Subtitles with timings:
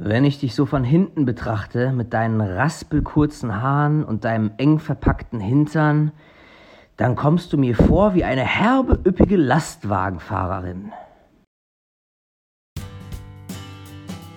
[0.00, 5.40] Wenn ich dich so von hinten betrachte, mit deinen raspelkurzen Haaren und deinem eng verpackten
[5.40, 6.12] Hintern,
[6.96, 10.92] dann kommst du mir vor wie eine herbe, üppige Lastwagenfahrerin.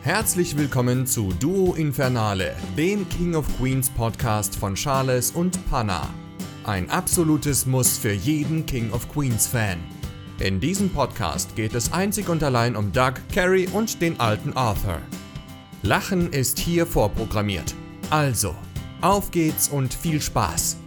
[0.01, 6.09] Herzlich willkommen zu Duo Infernale, dem King of Queens Podcast von Charles und Panna.
[6.63, 9.77] Ein absolutes Muss für jeden King of Queens Fan.
[10.39, 14.97] In diesem Podcast geht es einzig und allein um Doug, Carrie und den alten Arthur.
[15.83, 17.73] Lachen ist hier vorprogrammiert.
[18.11, 18.55] Also,
[19.01, 20.77] auf geht's und viel Spaß.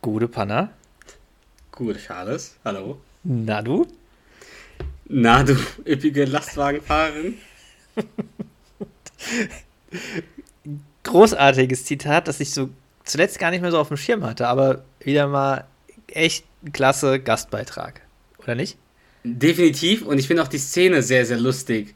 [0.00, 0.70] Gute Panna.
[1.72, 2.56] Gute Charles.
[2.64, 3.02] Hallo.
[3.22, 3.86] Na du?
[5.04, 7.36] Na du, üppige Lastwagenfahrerin.
[11.02, 12.70] Großartiges Zitat, das ich so
[13.04, 15.66] zuletzt gar nicht mehr so auf dem Schirm hatte, aber wieder mal
[16.06, 18.00] echt klasse Gastbeitrag.
[18.38, 18.78] Oder nicht?
[19.24, 20.02] Definitiv.
[20.02, 21.94] Und ich finde auch die Szene sehr, sehr lustig.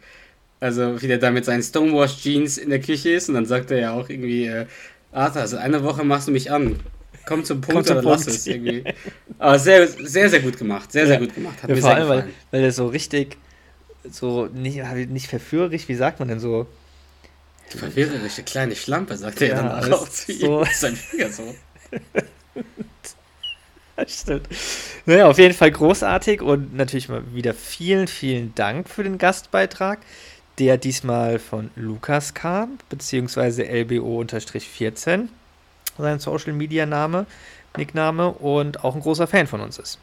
[0.60, 3.78] Also, wie der da mit seinen Stonewash-Jeans in der Küche ist und dann sagt er
[3.78, 4.66] ja auch irgendwie, äh,
[5.12, 6.80] Arthur, also eine Woche machst du mich an.
[7.26, 8.26] Komm zum Punkt Komm zum oder Punkt.
[8.26, 8.84] lass es irgendwie.
[9.38, 10.90] Aber sehr, sehr, sehr gut gemacht.
[10.90, 11.08] Sehr, ja.
[11.08, 11.62] sehr gut gemacht.
[11.62, 13.36] Hat ja, mir vor allem, weil, weil er so richtig,
[14.10, 16.66] so nicht, nicht verführerisch, wie sagt man denn so?
[17.68, 20.62] Verführerische kleine Schlampe, sagt er ja, dann auch zu so.
[20.62, 20.68] ihm.
[20.72, 21.54] Sein Finger so.
[24.06, 24.48] Stimmt.
[25.06, 30.00] Naja, auf jeden Fall großartig und natürlich mal wieder vielen, vielen Dank für den Gastbeitrag,
[30.58, 35.28] der diesmal von Lukas kam, beziehungsweise LBO-14,
[35.98, 37.26] sein Social Media Name,
[37.76, 39.98] Nickname und auch ein großer Fan von uns ist.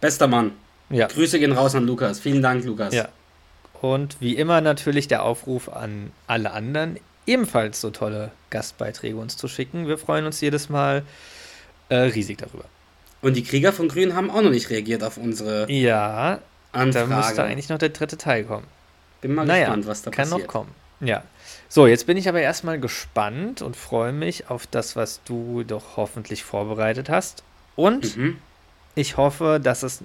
[0.00, 0.52] Bester Mann.
[0.90, 1.06] Ja.
[1.06, 2.20] Grüße gehen raus an Lukas.
[2.20, 2.94] Vielen Dank, Lukas.
[2.94, 3.08] Ja.
[3.80, 9.48] Und wie immer natürlich der Aufruf an alle anderen, ebenfalls so tolle Gastbeiträge uns zu
[9.48, 9.88] schicken.
[9.88, 11.04] Wir freuen uns jedes Mal
[11.88, 12.64] äh, riesig darüber.
[13.22, 16.40] Und die Krieger von Grün haben auch noch nicht reagiert auf unsere ja,
[16.72, 17.08] Anfrage.
[17.08, 18.66] Da müsste eigentlich noch der dritte Teil kommen.
[19.22, 20.38] Bin mal naja, gespannt, was da kann passiert.
[20.38, 20.74] Kann noch kommen.
[21.00, 21.24] Ja.
[21.68, 25.96] So, jetzt bin ich aber erstmal gespannt und freue mich auf das, was du doch
[25.96, 27.42] hoffentlich vorbereitet hast.
[27.76, 28.38] Und mhm.
[28.94, 30.02] ich hoffe, dass es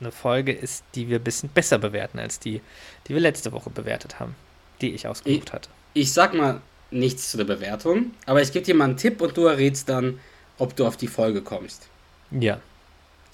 [0.00, 2.60] eine Folge ist, die wir ein bisschen besser bewerten als die,
[3.06, 4.34] die wir letzte Woche bewertet haben,
[4.80, 5.68] die ich ausgesucht hatte.
[5.94, 6.60] Ich sag mal
[6.90, 10.20] nichts zu der Bewertung, aber ich gebe dir mal einen Tipp und du errätst dann,
[10.58, 11.88] ob du auf die Folge kommst.
[12.30, 12.60] Ja.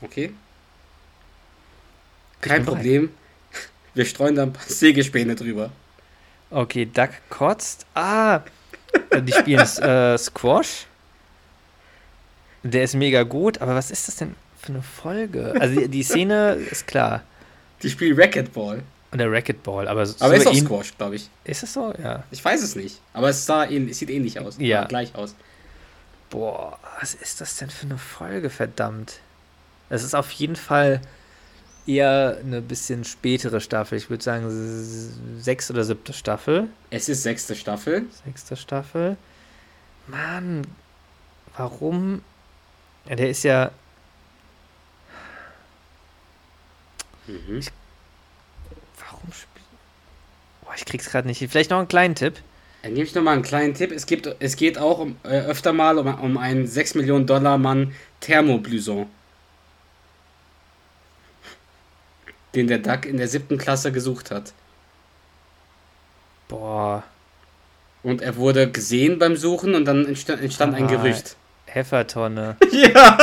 [0.00, 0.32] Okay.
[2.40, 3.10] Kein Problem.
[3.94, 5.70] Wir streuen da ein paar Sägespäne drüber.
[6.50, 7.86] Okay, Duck kotzt.
[7.94, 8.40] Ah,
[9.18, 10.86] die spielen äh, Squash.
[12.62, 15.54] Der ist mega gut, aber was ist das denn für eine Folge?
[15.60, 17.22] Also die, die Szene ist klar.
[17.82, 18.82] Die spielen Racquetball.
[19.10, 21.28] Und der Racquetball, aber so Aber ist auch Squash, glaube ich.
[21.44, 21.94] Ist es so?
[22.02, 22.24] Ja.
[22.30, 23.00] Ich weiß es nicht.
[23.12, 24.56] Aber es sah, es sieht ähnlich aus.
[24.58, 24.86] Ja.
[24.86, 25.34] Gleich aus.
[26.30, 29.20] Boah, was ist das denn für eine Folge, verdammt?
[29.88, 31.00] Es ist auf jeden Fall
[31.86, 33.98] eher eine bisschen spätere Staffel.
[33.98, 34.48] Ich würde sagen
[35.40, 36.68] sechste oder siebte Staffel.
[36.90, 38.06] Es ist sechste Staffel.
[38.24, 39.16] Sechste Staffel.
[40.06, 40.66] Mann,
[41.56, 42.22] warum?
[43.08, 43.70] Ja, der ist ja.
[47.26, 47.58] Mhm.
[47.58, 47.70] Ich,
[48.98, 49.66] warum spielt.
[50.62, 51.38] Boah, ich krieg's gerade nicht.
[51.50, 52.40] Vielleicht noch einen kleinen Tipp.
[52.84, 53.90] Dann gebe ich nochmal einen kleinen Tipp.
[53.92, 57.56] Es, gibt, es geht auch um, äh, öfter mal um, um einen 6 Millionen Dollar
[57.56, 59.06] Mann Thermobluson.
[62.54, 64.52] Den der Duck in der siebten Klasse gesucht hat.
[66.48, 67.04] Boah.
[68.02, 71.36] Und er wurde gesehen beim Suchen und dann entstand, entstand ah, ein Gerücht.
[71.64, 72.58] Heffertonne.
[72.70, 73.16] Ja!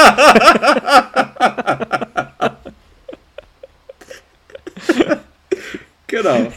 [6.08, 6.52] genau.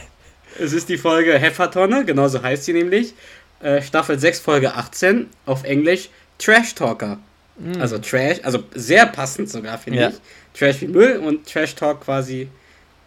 [0.59, 3.13] Es ist die Folge Heffertonne, genauso heißt sie nämlich.
[3.59, 7.19] Äh, Staffel 6, Folge 18, auf Englisch Trash Talker.
[7.57, 7.81] Mhm.
[7.81, 10.09] Also Trash, also sehr passend sogar, finde ja.
[10.09, 10.15] ich.
[10.53, 12.49] Trash wie Müll und Trash Talk quasi,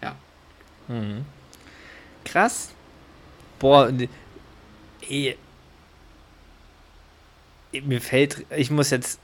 [0.02, 0.16] ja.
[0.88, 1.24] Mhm.
[2.24, 2.70] Krass.
[3.58, 3.92] Boah,
[5.08, 5.36] ey,
[7.82, 9.18] mir fällt, ich muss jetzt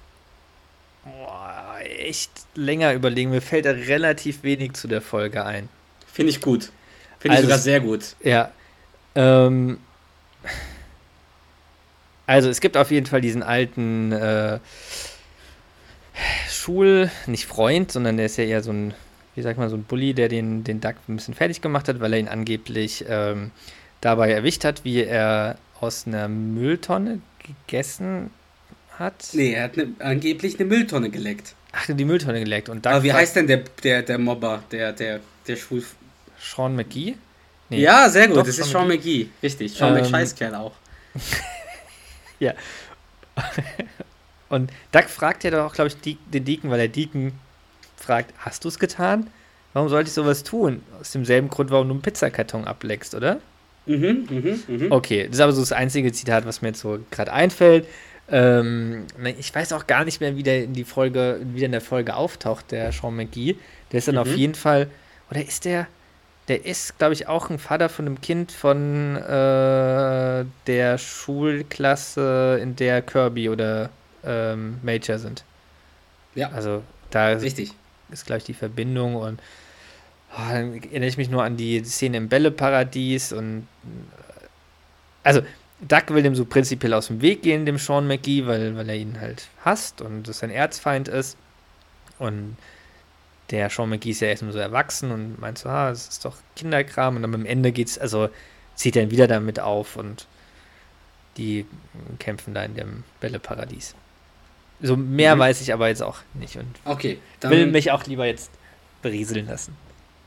[1.04, 5.68] boah, echt länger überlegen, mir fällt da relativ wenig zu der Folge ein.
[6.12, 6.70] Finde ich gut.
[7.24, 8.16] Finde also, ich sogar sehr gut.
[8.22, 8.52] Ja.
[9.14, 9.78] Ähm,
[12.26, 14.58] also es gibt auf jeden Fall diesen alten äh,
[16.50, 18.92] Schul, nicht Freund, sondern der ist ja eher so ein,
[19.36, 21.98] wie sagt man, so ein Bully, der den, den Duck ein bisschen fertig gemacht hat,
[22.00, 23.52] weil er ihn angeblich ähm,
[24.02, 28.28] dabei erwischt hat, wie er aus einer Mülltonne gegessen
[28.98, 29.30] hat.
[29.32, 31.54] Nee, er hat ne, angeblich eine Mülltonne geleckt.
[31.72, 32.68] Ach, die Mülltonne geleckt.
[32.68, 35.82] Und Duck Aber wie heißt denn der, der, der Mobber, der, der, der Schwul,
[36.44, 37.14] Sean McGee?
[37.70, 37.80] Nee.
[37.80, 38.38] Ja, sehr gut.
[38.38, 39.24] Das ist Sean McGee.
[39.24, 39.28] McGee.
[39.42, 39.72] Richtig.
[39.74, 40.72] Sean ähm, McScheißkerl auch.
[42.38, 42.52] ja.
[44.48, 47.32] Und Doug fragt ja doch auch, glaube ich, den Deacon, weil der Deacon
[47.96, 49.28] fragt, hast du es getan?
[49.72, 50.82] Warum sollte ich sowas tun?
[51.00, 53.40] Aus demselben Grund, warum du einen Pizzakarton ableckst, oder?
[53.86, 54.92] Mhm, mhm, mhm.
[54.92, 57.86] Okay, das ist aber so das einzige Zitat, was mir jetzt so gerade einfällt.
[58.30, 59.04] Ähm,
[59.38, 61.80] ich weiß auch gar nicht mehr, wie der in die Folge, wie der in der
[61.80, 63.56] Folge auftaucht, der Sean McGee.
[63.90, 64.20] Der ist dann Mhm.
[64.20, 64.88] auf jeden Fall,
[65.30, 65.88] oder ist der,
[66.48, 72.76] der ist, glaube ich, auch ein Vater von einem Kind von äh, der Schulklasse, in
[72.76, 73.90] der Kirby oder
[74.24, 75.44] ähm, Major sind.
[76.34, 77.72] Ja, Also da richtig.
[78.10, 79.40] ist gleich die Verbindung und
[80.36, 84.46] oh, dann erinnere ich mich nur an die Szene im Bälleparadies und äh,
[85.22, 85.42] also
[85.80, 88.96] Duck will dem so prinzipiell aus dem Weg gehen, dem Sean McGee, weil, weil er
[88.96, 91.36] ihn halt hasst und das sein Erzfeind ist.
[92.18, 92.56] Und
[93.54, 96.36] der Sean McGee ist ja erstmal so erwachsen und meint so, ah, das ist doch
[96.56, 97.16] Kinderkram.
[97.16, 98.30] Und dann am Ende geht's, also
[98.76, 100.28] zieht er ihn wieder damit auf und
[101.36, 101.66] die
[102.18, 103.96] kämpfen da in dem Bälleparadies.
[104.80, 105.40] So mehr Mhm.
[105.40, 108.58] weiß ich aber jetzt auch nicht und Okay, will dann, mich auch lieber jetzt
[109.02, 109.78] berieseln lassen.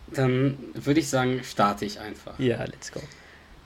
[0.08, 2.40] dann würde ich sagen, starte ich einfach.
[2.40, 3.02] Ja, let's go.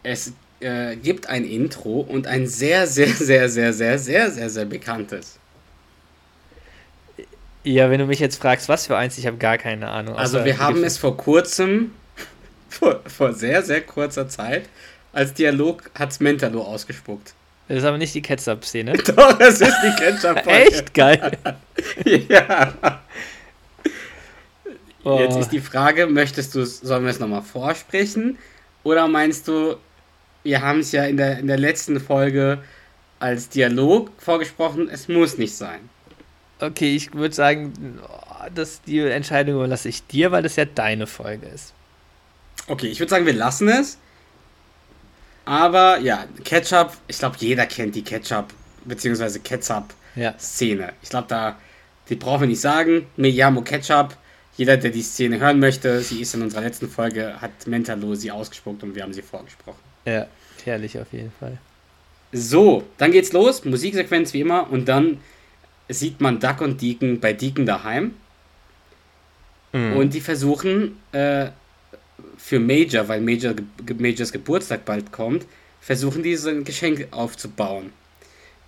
[0.04, 4.66] Es äh, gibt ein Intro und ein sehr, sehr, sehr, sehr, sehr, sehr, sehr, sehr
[4.66, 5.41] bekanntes.
[7.64, 10.16] Ja, wenn du mich jetzt fragst, was für eins, ich habe gar keine Ahnung.
[10.16, 11.92] Also wir haben es vor kurzem,
[12.70, 14.68] vor, vor sehr, sehr kurzer Zeit,
[15.14, 17.34] als Dialog hat's Mentalo ausgespuckt.
[17.68, 18.94] Das ist aber nicht die Ketchup-Szene.
[19.16, 20.50] Doch, es ist die Ketchup-Folge.
[20.50, 21.38] Echt geil.
[22.06, 22.74] Ja.
[25.04, 25.20] Oh.
[25.20, 28.38] Jetzt ist die Frage, möchtest du, sollen wir es nochmal vorsprechen?
[28.84, 29.78] Oder meinst du,
[30.44, 32.60] wir haben es ja in der, in der letzten Folge
[33.20, 35.91] als Dialog vorgesprochen, es muss nicht sein.
[36.62, 38.00] Okay, ich würde sagen,
[38.54, 41.74] das, die Entscheidung überlasse ich dir, weil das ja deine Folge ist.
[42.68, 43.98] Okay, ich würde sagen, wir lassen es.
[45.46, 48.54] Aber ja, Ketchup, ich glaube, jeder kennt die Ketchup
[48.86, 49.40] bzw.
[49.40, 50.82] Ketchup-Szene.
[50.84, 50.92] Ja.
[51.02, 51.58] Ich glaube, da,
[52.10, 53.08] die brauchen wir nicht sagen.
[53.18, 54.16] Miyamo Ketchup,
[54.56, 58.30] jeder, der die Szene hören möchte, sie ist in unserer letzten Folge, hat Mentalo sie
[58.30, 59.80] ausgespuckt und wir haben sie vorgesprochen.
[60.06, 60.28] Ja,
[60.64, 61.58] herrlich auf jeden Fall.
[62.32, 65.20] So, dann geht's los, Musiksequenz wie immer und dann
[65.94, 68.14] sieht man Duck und Deacon bei Deacon daheim
[69.74, 69.96] Mhm.
[69.96, 71.48] und die versuchen äh,
[72.38, 73.54] für Major, weil Major,
[73.98, 75.46] Majors Geburtstag bald kommt,
[75.80, 77.94] versuchen die so ein Geschenk aufzubauen.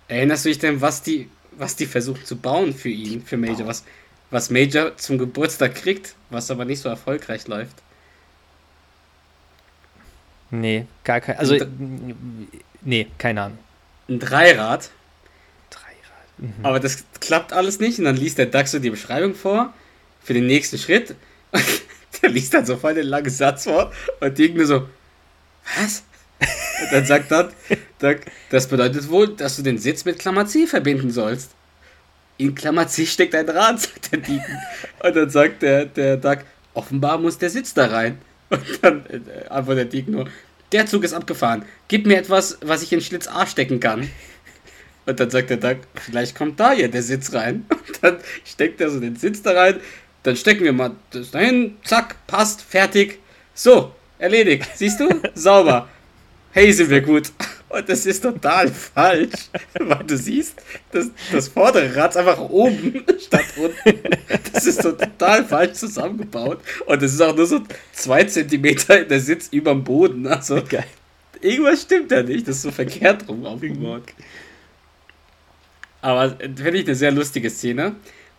[0.08, 3.66] Erinnerst du dich denn, was die, was die versuchen zu bauen für ihn, für Major,
[3.66, 3.84] was,
[4.30, 7.76] was Major zum Geburtstag kriegt, was aber nicht so erfolgreich läuft?
[10.50, 11.36] Nee, gar kein.
[11.36, 11.58] Also,
[12.80, 13.58] nee, keine Ahnung.
[14.08, 14.90] Ein Dreirad.
[16.38, 16.52] Mhm.
[16.62, 19.72] Aber das klappt alles nicht und dann liest der Duck so die Beschreibung vor
[20.22, 21.14] für den nächsten Schritt.
[22.22, 24.88] der liest dann so voll den langen Satz vor und die nur so,
[25.76, 26.04] was?
[26.40, 28.20] Und dann sagt Duck,
[28.50, 31.52] das bedeutet wohl, dass du den Sitz mit Klammer C verbinden sollst.
[32.36, 34.58] In Klammer C steckt ein Rad, sagt der Deacon.
[35.02, 36.38] Und dann sagt der, der Duck,
[36.74, 38.18] offenbar muss der Sitz da rein.
[38.50, 40.28] Und dann äh, antwortet der Deacon nur,
[40.72, 41.64] der Zug ist abgefahren.
[41.88, 44.10] Gib mir etwas, was ich in Schlitz A stecken kann.
[45.06, 47.66] Und dann sagt der Duck, vielleicht kommt da ja der Sitz rein.
[47.70, 49.80] Und dann steckt er so den Sitz da rein.
[50.22, 51.76] Dann stecken wir mal das dahin.
[51.84, 53.18] Zack, passt, fertig.
[53.54, 54.66] So, erledigt.
[54.74, 55.08] Siehst du?
[55.34, 55.88] Sauber.
[56.52, 57.30] Hey, sind wir gut.
[57.68, 59.50] Und das ist total falsch.
[59.78, 60.54] Weil du siehst,
[60.92, 64.00] das, das vordere Rad ist einfach oben statt unten.
[64.52, 66.60] Das ist so total falsch zusammengebaut.
[66.86, 67.60] Und es ist auch nur so
[67.92, 70.26] zwei Zentimeter der Sitz über dem Boden.
[70.28, 70.84] Also, Geil.
[71.40, 72.46] irgendwas stimmt da nicht.
[72.46, 74.04] Das ist so verkehrt rum aufgebaut.
[76.04, 77.96] Aber äh, finde ich eine sehr lustige Szene.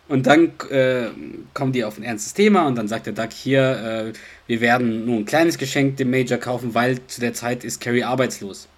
[0.08, 1.08] Und dann äh,
[1.52, 4.12] kommen die auf ein ernstes Thema und dann sagt der Duck hier, äh,
[4.46, 8.04] wir werden nur ein kleines Geschenk dem Major kaufen, weil zu der Zeit ist Carrie
[8.04, 8.68] arbeitslos.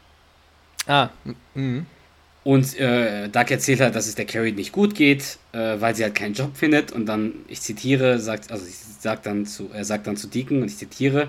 [0.86, 1.10] Ah,
[1.54, 1.84] mhm.
[2.44, 6.02] Und äh, Duck erzählt halt, dass es der Carrie nicht gut geht, äh, weil sie
[6.02, 6.90] halt keinen Job findet.
[6.90, 10.62] Und dann, ich zitiere, sagt, also ich sag dann zu, er sagt dann zu Deacon
[10.62, 11.28] und ich zitiere,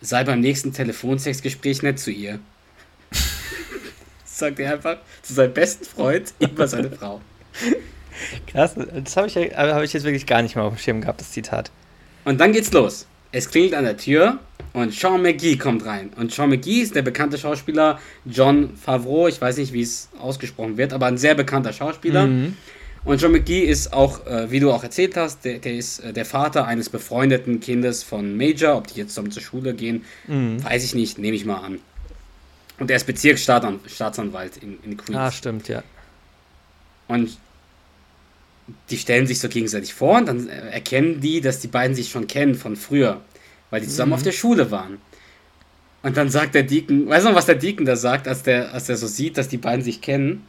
[0.00, 2.40] sei beim nächsten Telefonsexgespräch nett zu ihr.
[4.38, 7.20] Sagt er einfach zu seinem besten Freund über seine Frau.
[8.46, 8.74] Krass,
[9.04, 11.32] das habe ich, hab ich jetzt wirklich gar nicht mal auf dem Schirm gehabt, das
[11.32, 11.70] Zitat.
[12.24, 13.06] Und dann geht's los.
[13.32, 14.38] Es klingelt an der Tür
[14.72, 16.10] und Sean McGee kommt rein.
[16.16, 19.28] Und Sean McGee ist der bekannte Schauspieler John Favreau.
[19.28, 22.26] Ich weiß nicht, wie es ausgesprochen wird, aber ein sehr bekannter Schauspieler.
[22.26, 22.56] Mhm.
[23.04, 26.12] Und John McGee ist auch, äh, wie du auch erzählt hast, der, der ist äh,
[26.12, 28.76] der Vater eines befreundeten Kindes von Major.
[28.76, 30.64] Ob die jetzt zusammen zur Schule gehen, Mhm.
[30.64, 31.78] weiß ich nicht, nehme ich mal an.
[32.78, 35.18] Und er ist Bezirksstaatsanwalt in, in Queens.
[35.18, 35.82] Ah, stimmt, ja.
[37.08, 37.38] Und
[38.90, 42.26] die stellen sich so gegenseitig vor und dann erkennen die, dass die beiden sich schon
[42.26, 43.20] kennen von früher,
[43.70, 44.98] weil die zusammen auf der Schule waren.
[46.02, 48.72] Und dann sagt der Deacon, weißt du noch, was der Deacon da sagt, als der,
[48.72, 50.46] als der so sieht, dass die beiden sich kennen?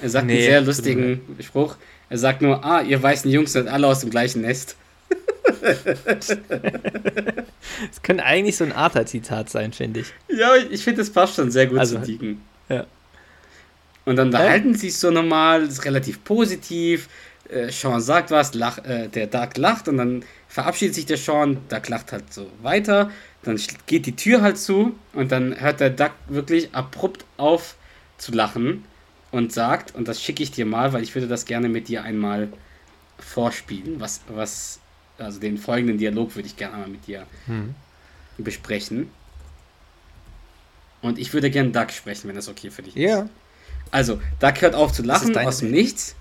[0.00, 1.76] Er sagt Nee, einen sehr lustigen Spruch.
[2.08, 4.76] Er sagt nur, ah, ihr weißen Jungs seid alle aus dem gleichen Nest.
[7.92, 10.12] Es könnte eigentlich so ein Arthur-Zitat sein, finde ich.
[10.28, 12.40] Ja, ich, finde, das passt schon sehr gut Also, zu Deacon.
[12.68, 12.86] ja.
[14.04, 14.38] Und dann Ja.
[14.38, 17.08] unterhalten sie sich so normal, ist relativ positiv.
[17.50, 21.58] Äh, Sean sagt was, lach, äh, der Doug lacht und dann verabschiedet sich der Sean,
[21.68, 23.10] Doug lacht halt so weiter.
[23.42, 27.76] Dann geht die Tür halt zu und dann hört der Doug wirklich abrupt auf
[28.18, 28.84] zu lachen
[29.30, 32.02] und sagt, und das schicke ich dir mal, weil ich würde das gerne mit dir
[32.02, 32.48] einmal
[33.18, 34.80] vorspielen, was, was,
[35.18, 37.74] also den folgenden Dialog würde ich gerne einmal mit dir Hm.
[38.38, 39.10] besprechen.
[41.00, 43.02] Und ich würde gerne Doug sprechen, wenn das okay für dich ist.
[43.02, 43.28] Ja.
[43.90, 45.70] Also, Doug hört auf zu lachen aus dem.
[45.70, 46.14] Nichts.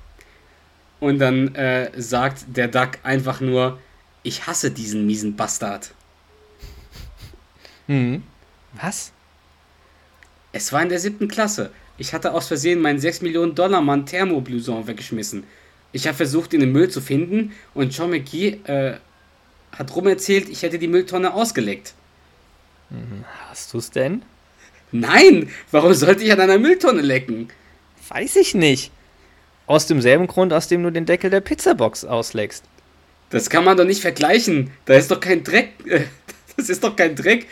[0.99, 3.79] Und dann äh, sagt der Duck einfach nur,
[4.23, 5.91] ich hasse diesen miesen Bastard.
[7.87, 8.23] Hm.
[8.73, 9.11] Was?
[10.51, 11.71] Es war in der siebten Klasse.
[11.97, 15.43] Ich hatte aus Versehen meinen 6 Millionen Dollar Mann Thermobluson weggeschmissen.
[15.97, 18.97] Ich habe versucht, ihn im Müll zu finden und John McGee äh,
[19.71, 21.95] hat rumerzählt, ich hätte die Mülltonne ausgeleckt.
[23.49, 24.21] Hast du es denn?
[24.91, 27.49] Nein, warum sollte ich an einer Mülltonne lecken?
[28.09, 28.91] Weiß ich nicht.
[29.65, 32.63] Aus demselben Grund, aus dem du den Deckel der Pizzabox ausleckst.
[33.31, 34.69] Das kann man doch nicht vergleichen.
[34.85, 35.71] Da ist doch kein Dreck.
[35.87, 36.01] äh,
[36.57, 37.47] Das ist doch kein Dreck.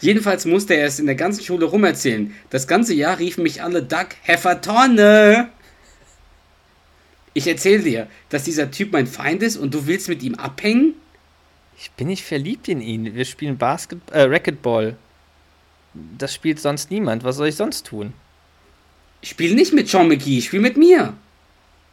[0.00, 2.34] Jedenfalls musste er es in der ganzen Schule rumerzählen.
[2.50, 5.48] Das ganze Jahr riefen mich alle Duck Heffertonne.
[7.36, 10.94] Ich erzähle dir, dass dieser Typ mein Feind ist und du willst mit ihm abhängen?
[11.78, 13.14] Ich bin nicht verliebt in ihn.
[13.14, 14.96] Wir spielen Basket äh, Racquetball.
[16.16, 17.24] Das spielt sonst niemand.
[17.24, 18.14] Was soll ich sonst tun?
[19.22, 21.12] Spiel nicht mit Sean McGee, spiel mit mir.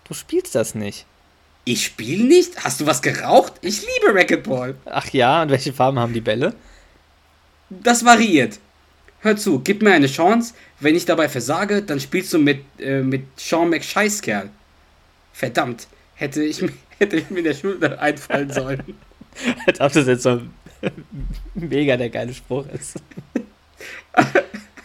[0.08, 1.06] Du spielst das nicht.
[1.66, 2.64] Ich spiel nicht?
[2.64, 3.56] Hast du was geraucht?
[3.60, 4.76] Ich liebe Racquetball.
[4.86, 6.56] Ach ja, und welche Farben haben die Bälle?
[7.70, 8.60] Das variiert.
[9.20, 10.54] Hör zu, gib mir eine Chance.
[10.80, 14.50] Wenn ich dabei versage, dann spielst du mit, äh, mit Sean McScheißkerl.
[15.34, 18.84] Verdammt, hätte ich, mir- hätte ich mir in der Schule einfallen sollen.
[19.66, 20.42] Als ob das jetzt so
[21.56, 22.96] mega der geile Spruch ist.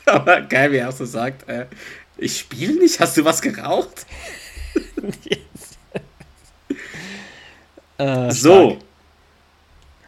[0.07, 1.49] Aber geil, wie er auch so sagt.
[1.49, 1.67] Äh,
[2.17, 2.99] ich spiele nicht?
[2.99, 4.07] Hast du was geraucht?
[7.99, 8.71] Äh, So.
[8.71, 8.83] stark.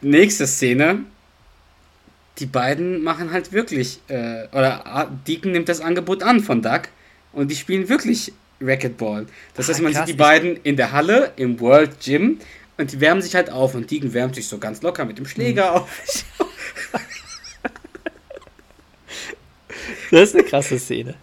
[0.02, 1.00] Nächste Szene.
[2.38, 6.82] Die beiden machen halt wirklich, äh, oder ah, Deacon nimmt das Angebot an von Doug
[7.35, 9.26] und die spielen wirklich Racquetball.
[9.54, 12.38] Das heißt, Ah, man krass, sieht die beiden in der Halle, im World Gym
[12.78, 15.26] und die wärmen sich halt auf und Deacon wärmt sich so ganz locker mit dem
[15.26, 15.80] Schläger Hm.
[15.82, 15.88] auf.
[20.10, 21.14] Das ist eine krasse Szene.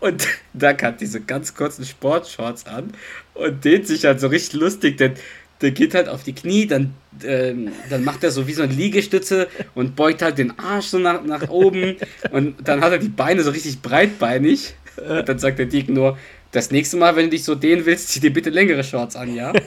[0.00, 2.94] Und Doug hat diese ganz kurzen Sportshorts an
[3.34, 5.12] und dehnt sich halt so richtig lustig, denn
[5.60, 8.72] der geht halt auf die Knie, dann, ähm, dann macht er so wie so eine
[8.72, 11.96] Liegestütze und beugt halt den Arsch so nach, nach oben
[12.30, 14.74] und dann hat er die Beine so richtig breitbeinig.
[14.96, 16.18] Und dann sagt der Dick nur,
[16.52, 19.34] das nächste Mal, wenn du dich so dehnen willst, zieh dir bitte längere Shorts an,
[19.34, 19.52] ja?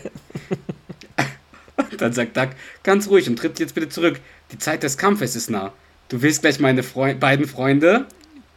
[1.97, 2.49] Dann sagt Doug,
[2.83, 4.19] ganz ruhig und tritt jetzt bitte zurück.
[4.51, 5.73] Die Zeit des Kampfes ist nah.
[6.09, 8.05] Du willst gleich meine Freu beiden Freunde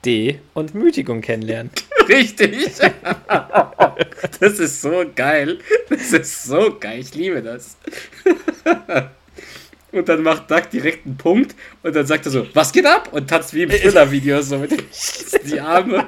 [0.04, 1.71] D und Mütigung kennenlernen.
[2.09, 2.71] Richtig.
[4.40, 5.59] Das ist so geil.
[5.88, 7.00] Das ist so geil.
[7.00, 7.76] Ich liebe das.
[9.92, 13.12] Und dann macht Doug direkt einen Punkt und dann sagt er so, was geht ab?
[13.12, 14.73] Und tanzt wie im Thriller-Video so mit
[15.45, 16.06] die Arme.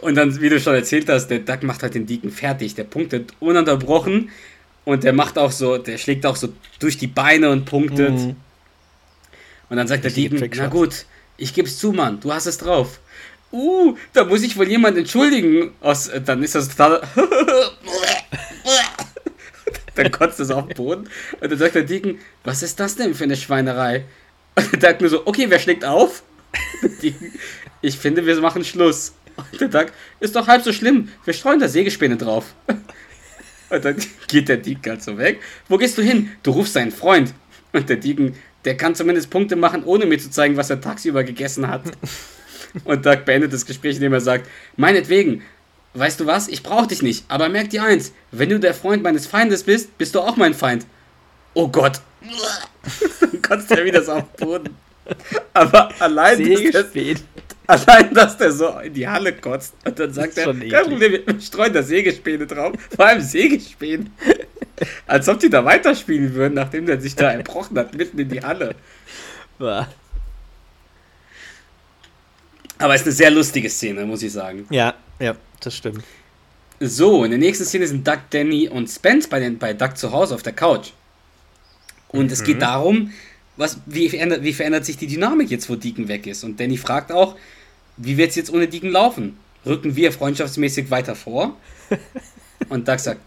[0.00, 2.74] Und dann, wie du schon erzählt hast, der Doug macht halt den Deacon fertig.
[2.74, 4.30] Der punktet ununterbrochen
[4.84, 8.12] und der macht auch so, der schlägt auch so durch die Beine und punktet.
[8.12, 8.36] Mhm.
[9.68, 11.04] Und dann sagt der Richtige Deacon, na gut,
[11.36, 13.00] ich geb's zu, Mann, du hast es drauf.
[13.52, 15.72] Uh, da muss ich wohl jemand entschuldigen.
[15.80, 17.02] Aus, äh, dann ist das total...
[19.96, 21.08] dann kotzt es auf den Boden.
[21.40, 24.04] Und dann sagt der Deacon, was ist das denn für eine Schweinerei?
[24.54, 26.22] Und der Doug nur so, okay, wer schlägt auf?
[27.02, 27.12] Der
[27.82, 29.14] ich finde, wir machen Schluss.
[29.36, 29.86] Und der Doug,
[30.20, 32.54] ist doch halb so schlimm, wir streuen da Sägespäne drauf.
[33.70, 33.96] Und dann
[34.26, 35.40] geht der Deacon halt so weg.
[35.68, 36.30] Wo gehst du hin?
[36.42, 37.32] Du rufst deinen Freund.
[37.72, 38.34] Und der Deacon,
[38.64, 41.82] der kann zumindest Punkte machen, ohne mir zu zeigen, was er tagsüber gegessen hat.
[42.84, 45.42] Und Doug beendet das Gespräch, indem er sagt, meinetwegen,
[45.94, 49.02] weißt du was, ich brauche dich nicht, aber merk dir eins, wenn du der Freund
[49.02, 50.86] meines Feindes bist, bist du auch mein Feind.
[51.54, 52.00] Oh Gott.
[53.20, 54.76] Dann kotzt er wieder so auf den Boden.
[55.52, 56.38] Aber allein,
[56.72, 56.86] dass.
[57.70, 60.84] Allein, dass der so in die Halle kotzt und dann sagt er, kein.
[60.84, 64.06] Problem, wir streuen da Sägespäne drauf, vor allem Sägespäne.
[65.06, 68.42] Als ob die da weiterspielen würden, nachdem der sich da erbrochen hat, mitten in die
[68.42, 68.74] Halle.
[69.58, 69.86] Aber
[72.94, 74.66] es ist eine sehr lustige Szene, muss ich sagen.
[74.70, 76.02] Ja, ja, das stimmt.
[76.80, 80.12] So, in der nächsten Szene sind Doug, Danny und Spence bei, den, bei Doug zu
[80.12, 80.92] Hause auf der Couch.
[82.08, 83.12] Und es geht darum,
[83.58, 86.42] was, wie, verändert, wie verändert sich die Dynamik jetzt, wo Deacon weg ist.
[86.42, 87.36] Und Danny fragt auch,
[88.02, 89.36] wie wird es jetzt ohne Deacon laufen?
[89.66, 91.56] rücken wir freundschaftsmäßig weiter vor?
[92.68, 93.20] Und Doug sagt,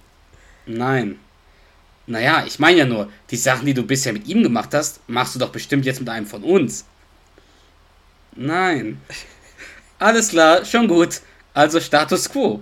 [0.65, 1.20] nein.
[2.06, 5.36] Naja, ich meine ja nur, die Sachen, die du bisher mit ihm gemacht hast, machst
[5.36, 6.86] du doch bestimmt jetzt mit einem von uns.
[8.36, 9.00] Nein.
[10.00, 11.22] Alles klar, schon gut.
[11.53, 12.62] Also Status quo.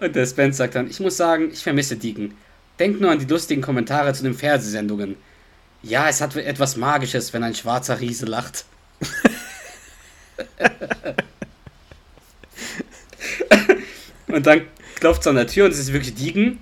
[0.00, 2.34] Und der Spence sagt dann, ich muss sagen, ich vermisse Deacon.
[2.80, 5.16] Denk nur an die lustigen Kommentare zu den Fernsehsendungen.
[5.82, 8.64] Ja, es hat etwas Magisches, wenn ein schwarzer Riese lacht.
[14.28, 14.62] und dann
[15.00, 16.58] klopft es an der Tür und es ist wirklich Deacon.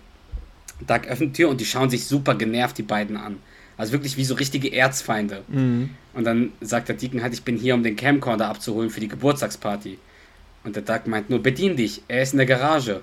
[0.87, 3.39] Doug öffnet die Tür und die schauen sich super genervt, die beiden an.
[3.77, 5.43] Also wirklich wie so richtige Erzfeinde.
[5.49, 5.91] Mhm.
[6.15, 9.09] Und dann sagt der Deacon halt, ich bin hier, um den Camcorder abzuholen für die
[9.09, 9.99] Geburtstagsparty.
[10.65, 13.03] Und der Doug meint nur, bedien dich, er ist in der Garage.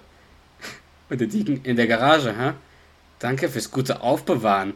[1.10, 2.54] Und der Deacon, in der Garage, hä?
[3.20, 4.74] Danke fürs gute Aufbewahren.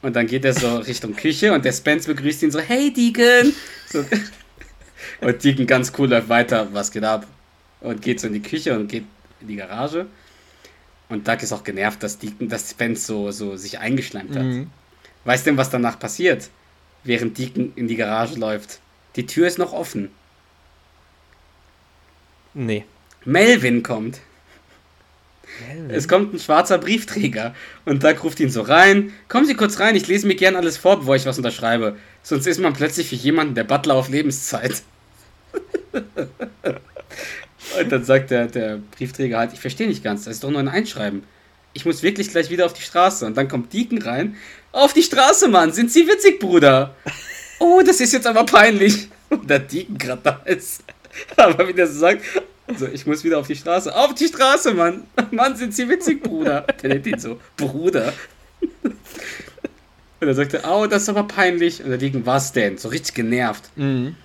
[0.00, 3.54] Und dann geht er so Richtung Küche und der Spence begrüßt ihn so, hey Deacon!
[3.86, 4.04] So.
[5.22, 7.26] Und Deacon ganz cool läuft weiter, was geht ab?
[7.80, 9.04] Und geht so in die Küche und geht
[9.40, 10.06] in die Garage.
[11.08, 14.42] Und Doug ist auch genervt, dass, Deacon, dass Spence so, so sich eingeschleimt hat.
[14.42, 14.70] Mhm.
[15.24, 16.48] Weißt du denn, was danach passiert?
[17.04, 18.80] Während Deacon in die Garage läuft.
[19.14, 20.10] Die Tür ist noch offen.
[22.54, 22.84] Nee.
[23.24, 24.20] Melvin kommt.
[25.88, 29.12] Es kommt ein schwarzer Briefträger und Doug ruft ihn so rein.
[29.28, 31.96] Kommen Sie kurz rein, ich lese mir gern alles vor, bevor ich was unterschreibe.
[32.22, 34.82] Sonst ist man plötzlich für jemanden der Butler auf Lebenszeit.
[37.80, 40.60] und dann sagt der, der Briefträger halt, ich verstehe nicht ganz, das ist doch nur
[40.60, 41.24] ein Einschreiben.
[41.74, 43.24] Ich muss wirklich gleich wieder auf die Straße.
[43.24, 44.36] Und dann kommt Deacon rein.
[44.72, 46.94] Auf die Straße, Mann, sind Sie witzig, Bruder?
[47.58, 49.08] Oh, das ist jetzt aber peinlich.
[49.30, 50.84] Und der Deacon gerade da ist.
[51.36, 52.22] Aber wie der so sagt,
[52.66, 53.94] also ich muss wieder auf die Straße.
[53.94, 55.04] Auf die Straße, Mann!
[55.30, 56.66] Mann, sind Sie witzig, Bruder!
[56.82, 58.12] Der nennt ihn so, Bruder.
[58.82, 61.82] Und er sagte, oh, das ist aber peinlich.
[61.82, 62.78] Und der Deacon, was denn?
[62.78, 63.70] So richtig genervt.
[63.76, 64.16] Mhm.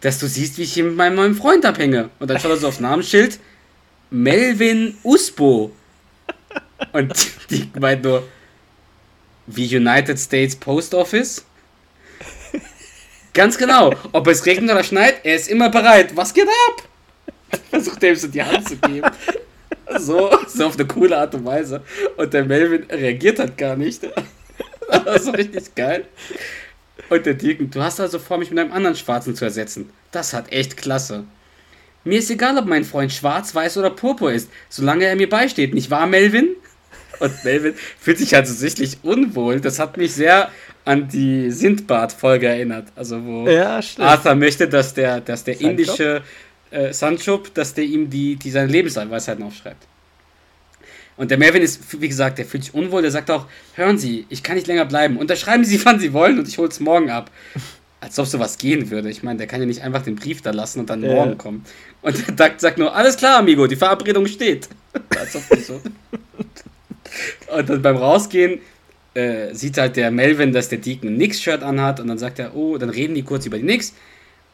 [0.00, 2.10] Dass du siehst, wie ich hier mit meinem neuen Freund abhänge.
[2.18, 3.38] Und dann schaut er so aufs Namensschild.
[4.10, 5.72] Melvin Usbo.
[6.92, 7.12] Und
[7.50, 8.26] die meint nur,
[9.46, 11.44] wie United States Post Office?
[13.32, 13.94] Ganz genau.
[14.12, 16.16] Ob es regnet oder schneit, er ist immer bereit.
[16.16, 16.82] Was geht ab?
[17.70, 19.10] Versucht er ihm so die Hand zu geben.
[19.98, 21.82] So, so auf eine coole Art und Weise.
[22.16, 24.02] Und der Melvin reagiert halt gar nicht.
[24.88, 26.06] Das ist richtig geil.
[27.08, 29.90] Und der Deacon, du hast also vor, mich mit einem anderen Schwarzen zu ersetzen.
[30.12, 31.24] Das hat echt klasse.
[32.04, 35.74] Mir ist egal, ob mein Freund schwarz, weiß oder purpur ist, solange er mir beisteht,
[35.74, 36.56] nicht wahr, Melvin?
[37.18, 39.60] Und Melvin fühlt sich also sichtlich unwohl.
[39.60, 40.50] Das hat mich sehr
[40.86, 42.88] an die Sindbad-Folge erinnert.
[42.96, 43.80] Also wo Ja.
[43.98, 45.68] Arthur möchte, dass der, dass der Sancho?
[45.70, 46.22] indische
[46.70, 49.86] äh, Sanchop, dass der ihm die, die seine Lebensweisheiten aufschreibt.
[51.20, 54.24] Und der Melvin ist, wie gesagt, der fühlt sich unwohl, der sagt auch, hören Sie,
[54.30, 55.18] ich kann nicht länger bleiben.
[55.18, 57.30] Unterschreiben Sie, wann Sie wollen und ich hol's morgen ab.
[58.00, 59.10] Als ob sowas gehen würde.
[59.10, 61.10] Ich meine, der kann ja nicht einfach den Brief da lassen und dann Ja.
[61.10, 61.66] morgen kommen.
[62.00, 64.70] Und der Duck sagt nur, alles klar, Amigo, die Verabredung steht.
[65.14, 65.82] Als ob das so.
[67.54, 68.60] Und dann beim Rausgehen
[69.12, 72.54] äh, sieht halt der Melvin, dass der Deacon ein Nix-Shirt anhat und dann sagt er,
[72.56, 73.92] oh, dann reden die kurz über die Nix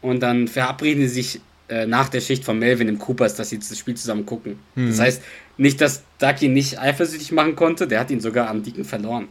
[0.01, 3.59] und dann verabreden sie sich äh, nach der Schicht von Melvin im Coopers, dass sie
[3.59, 4.59] das Spiel zusammen gucken.
[4.77, 5.23] Das heißt,
[5.57, 9.29] nicht, dass Duck ihn nicht eifersüchtig machen konnte, der hat ihn sogar am Deacon verloren.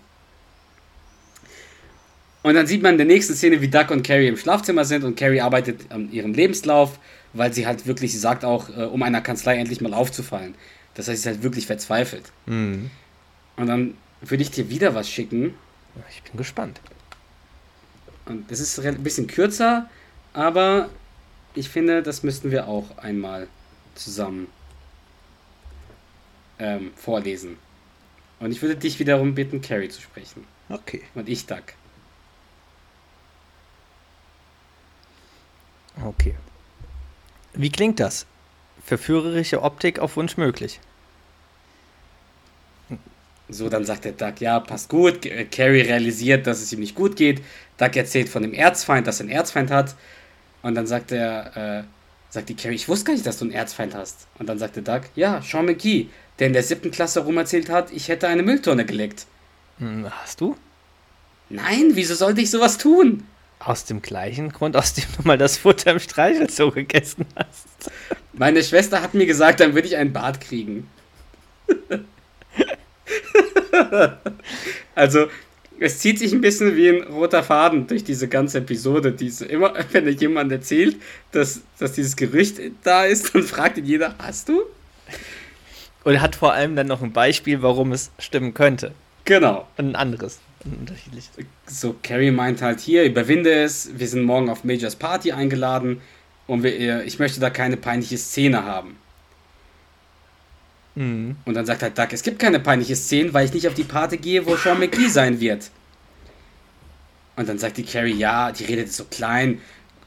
[2.43, 5.03] Und dann sieht man in der nächsten Szene, wie Duck und Carrie im Schlafzimmer sind
[5.03, 6.99] und Carrie arbeitet an ihrem Lebenslauf,
[7.33, 10.55] weil sie halt wirklich, sie sagt auch, äh, um einer Kanzlei endlich mal aufzufallen.
[10.93, 12.31] Das heißt, sie ist halt wirklich verzweifelt.
[12.45, 12.91] Mhm.
[13.55, 15.55] Und dann würde ich dir wieder was schicken.
[16.09, 16.81] Ich bin gespannt.
[18.25, 19.89] Und das ist ein bisschen kürzer,
[20.33, 20.89] aber
[21.55, 23.47] ich finde, das müssten wir auch einmal
[23.95, 24.47] zusammen
[26.59, 27.57] ähm, vorlesen.
[28.39, 30.45] Und ich würde dich wiederum bitten, Carrie zu sprechen.
[30.69, 31.01] Okay.
[31.13, 31.63] Und ich Duck.
[36.03, 36.35] Okay.
[37.53, 38.25] Wie klingt das?
[38.83, 40.79] Verführerische Optik auf Wunsch möglich.
[43.47, 45.21] So, dann sagt der Duck, ja, passt gut.
[45.51, 47.41] Carrie realisiert, dass es ihm nicht gut geht.
[47.77, 49.95] Duck erzählt von dem Erzfeind, dass er einen Erzfeind hat.
[50.65, 51.83] Und dann sagt er, äh,
[52.31, 54.25] sagt die Carrie, ich wusste gar nicht, dass du einen Erzfeind hast.
[54.39, 57.69] Und dann sagt der Duck, ja, Sean McGee, der in der siebten Klasse rum erzählt
[57.69, 59.27] hat, ich hätte eine Mülltonne geleckt.
[59.77, 60.57] Hm, Hast du?
[61.49, 63.27] Nein, wieso sollte ich sowas tun?
[63.59, 67.91] Aus dem gleichen Grund, aus dem du mal das Futter im Streichelzoo gegessen hast.
[68.33, 70.89] Meine Schwester hat mir gesagt, dann würde ich einen Bart kriegen.
[74.95, 75.27] also,
[75.79, 79.11] es zieht sich ein bisschen wie ein roter Faden durch diese ganze Episode.
[79.11, 80.97] Diese, immer, wenn jemand erzählt,
[81.31, 84.63] dass, dass dieses Gerücht da ist, dann fragt ihn jeder, hast du?
[86.03, 88.93] Und hat vor allem dann noch ein Beispiel, warum es stimmen könnte.
[89.25, 89.67] Genau.
[89.77, 90.39] Und ein anderes.
[90.63, 91.31] Ein unterschiedliches.
[91.65, 96.01] So, Carrie meint halt hier, überwinde es, wir sind morgen auf Majors Party eingeladen.
[96.47, 98.97] und wir, ich möchte da keine peinliche Szene haben.
[100.95, 101.35] Mhm.
[101.45, 103.83] Und dann sagt halt Doug, es gibt keine peinliche Szene, weil ich nicht auf die
[103.83, 105.69] Party gehe, wo Sean McGee sein wird.
[107.35, 109.59] Und dann sagt die Carrie, ja, die redet so klein,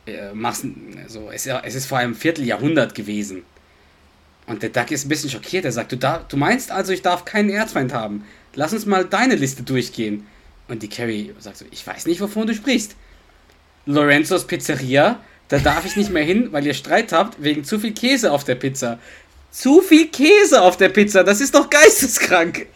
[0.06, 0.64] äh, mach's,
[1.08, 3.42] so, es, es ist vor einem Vierteljahrhundert gewesen.
[4.46, 5.66] Und der Duck ist ein bisschen schockiert.
[5.66, 8.24] Er sagt, du, darf, du meinst also, ich darf keinen Erzfeind haben.
[8.54, 10.26] Lass uns mal deine Liste durchgehen.
[10.68, 12.96] Und die Carrie sagt so, ich weiß nicht, wovon du sprichst.
[13.84, 17.92] Lorenzos Pizzeria, da darf ich nicht mehr hin, weil ihr Streit habt wegen zu viel
[17.92, 18.98] Käse auf der Pizza.
[19.50, 22.66] Zu viel Käse auf der Pizza, das ist doch geisteskrank.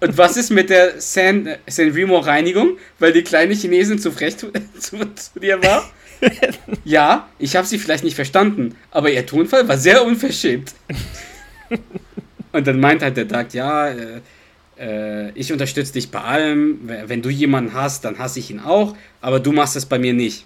[0.00, 4.36] Und was ist mit der San, San Remo Reinigung, weil die kleine Chinesin zu frech
[4.36, 5.90] zu, zu, zu dir war?
[6.84, 10.74] ja, ich habe sie vielleicht nicht verstanden, aber ihr Tonfall war sehr unverschämt.
[12.52, 14.20] Und dann meint halt der Doug, ja, äh,
[14.78, 16.80] äh, ich unterstütze dich bei allem.
[17.06, 20.12] Wenn du jemanden hast, dann hasse ich ihn auch, aber du machst es bei mir
[20.12, 20.44] nicht.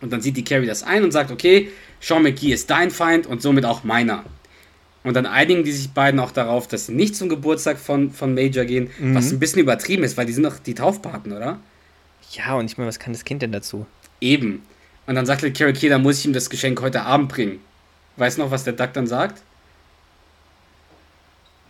[0.00, 3.26] Und dann sieht die Carrie das ein und sagt, okay, Sean McGee ist dein Feind
[3.26, 4.24] und somit auch meiner.
[5.02, 8.34] Und dann einigen die sich beiden auch darauf, dass sie nicht zum Geburtstag von, von
[8.34, 9.14] Major gehen, Mhm.
[9.14, 11.58] was ein bisschen übertrieben ist, weil die sind doch die Taufpaten, oder?
[12.32, 13.86] Ja, und ich meine, was kann das Kind denn dazu?
[14.20, 14.62] Eben.
[15.06, 17.60] Und dann sagt Carrie, okay, dann muss ich ihm das Geschenk heute Abend bringen.
[18.16, 19.42] Weißt du noch, was der Duck dann sagt?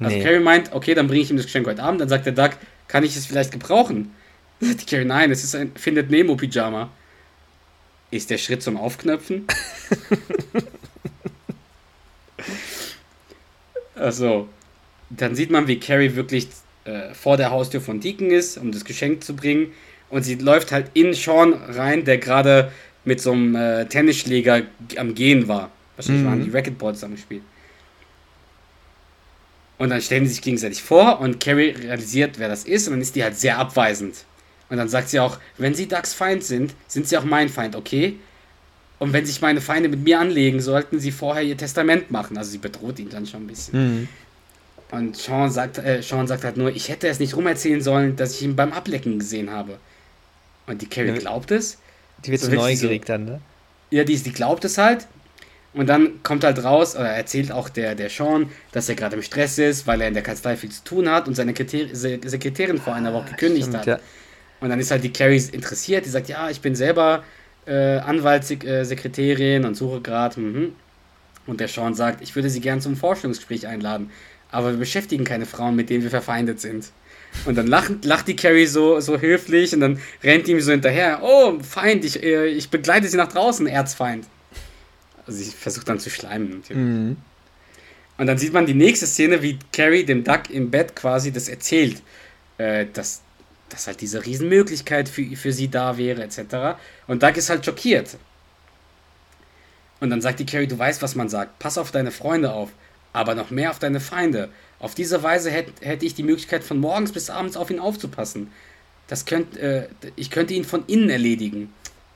[0.00, 0.22] Also Nee.
[0.22, 2.00] Carrie meint, okay, dann bringe ich ihm das Geschenk heute Abend.
[2.00, 2.52] Dann sagt der Duck,
[2.88, 4.12] kann ich es vielleicht gebrauchen?
[4.58, 6.90] Dann sagt die Carrie, nein, es ist ein Findet Nemo Pyjama.
[8.11, 9.46] Ist der Schritt zum Aufknöpfen?
[13.94, 14.49] also,
[15.11, 16.49] dann sieht man, wie Carrie wirklich
[16.85, 19.73] äh, vor der Haustür von Deacon ist, um das Geschenk zu bringen.
[20.09, 22.73] Und sie läuft halt in Sean rein, der gerade
[23.05, 24.62] mit so einem äh, Tennisschläger
[24.96, 25.70] am Gehen war.
[25.96, 26.29] Wahrscheinlich Mhm.
[26.29, 27.42] waren die Racquetboards am Spiel.
[29.79, 33.01] Und dann stellen sie sich gegenseitig vor und Carrie realisiert, wer das ist und dann
[33.01, 34.25] ist die halt sehr abweisend.
[34.70, 37.76] Und dann sagt sie auch, wenn sie Ducks Feind sind, sind sie auch mein Feind,
[37.76, 38.16] okay?
[38.98, 42.38] Und wenn sich meine Feinde mit mir anlegen, sollten sie vorher ihr Testament machen.
[42.38, 43.98] Also sie bedroht ihn dann schon ein bisschen.
[44.02, 44.09] Mhm.
[44.92, 48.35] Und Sean sagt, äh, Sean sagt halt nur, ich hätte es nicht rumerzählen sollen, dass
[48.35, 49.78] ich ihn beim Ablecken gesehen habe.
[50.66, 51.78] Und die Carrie glaubt es.
[52.24, 53.40] Die wird So wirklich so- neugierig dann, ne?
[53.90, 55.06] Ja, die, die glaubt es halt.
[55.72, 59.22] Und dann kommt halt raus, oder erzählt auch der, der Sean, dass er gerade im
[59.22, 62.18] Stress ist, weil er in der Kanzlei viel zu tun hat und seine Sekretär- Se-
[62.24, 63.87] Sekretärin vor einer Woche gekündigt Stimmt, hat.
[63.87, 63.98] ja.
[64.61, 67.25] Und dann ist halt die Carrie interessiert, die sagt, ja, ich bin selber
[67.66, 70.40] äh, Anwaltssekretärin und suche gerade.
[70.40, 70.75] Mhm.
[71.46, 74.11] Und der Sean sagt, ich würde sie gern zum Vorstellungsgespräch einladen,
[74.51, 76.90] aber wir beschäftigen keine Frauen, mit denen wir verfeindet sind.
[77.44, 81.20] Und dann lacht, lacht die Carrie so, so höflich und dann rennt ihm so hinterher,
[81.23, 84.27] oh, Feind, ich, äh, ich begleite sie nach draußen, Erzfeind.
[85.27, 86.62] Also sie versucht dann zu schleimen.
[86.68, 87.16] Mhm.
[88.18, 91.49] Und dann sieht man die nächste Szene, wie Carrie dem Duck im Bett quasi das
[91.49, 92.03] erzählt,
[92.59, 93.23] äh, dass,
[93.70, 96.78] dass halt diese Riesenmöglichkeit für, für sie da wäre, etc.
[97.06, 98.16] Und Duck ist halt schockiert.
[100.00, 102.70] Und dann sagt die Carrie, du weißt, was man sagt, pass auf deine Freunde auf,
[103.12, 104.48] aber noch mehr auf deine Feinde.
[104.78, 108.50] Auf diese Weise hätte hätte ich die Möglichkeit, von morgens bis abends auf ihn aufzupassen.
[109.09, 111.72] Das könnt, äh, ich könnte ihn von innen erledigen.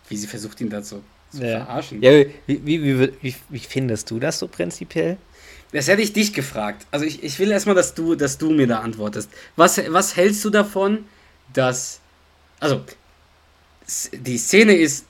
[0.09, 1.65] Wie sie versucht, ihn dazu zu Ja.
[1.65, 2.01] verarschen.
[2.03, 2.11] Ja,
[2.47, 5.19] wie, wie, wie, wie, wie findest du das so prinzipiell?
[5.73, 6.87] Das hätte ich dich gefragt.
[6.91, 9.29] Also ich, ich will erstmal, dass du, dass du mir da antwortest.
[9.57, 11.05] Was, was hältst du davon,
[11.53, 12.01] dass.
[12.61, 12.83] Also,
[14.13, 15.05] die Szene ist,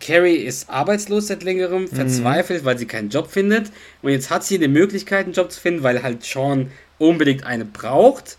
[0.00, 3.70] Carrie ist arbeitslos seit längerem, verzweifelt, weil sie keinen Job findet.
[4.02, 7.64] Und jetzt hat sie die Möglichkeit, einen Job zu finden, weil halt Sean unbedingt eine
[7.64, 8.38] braucht,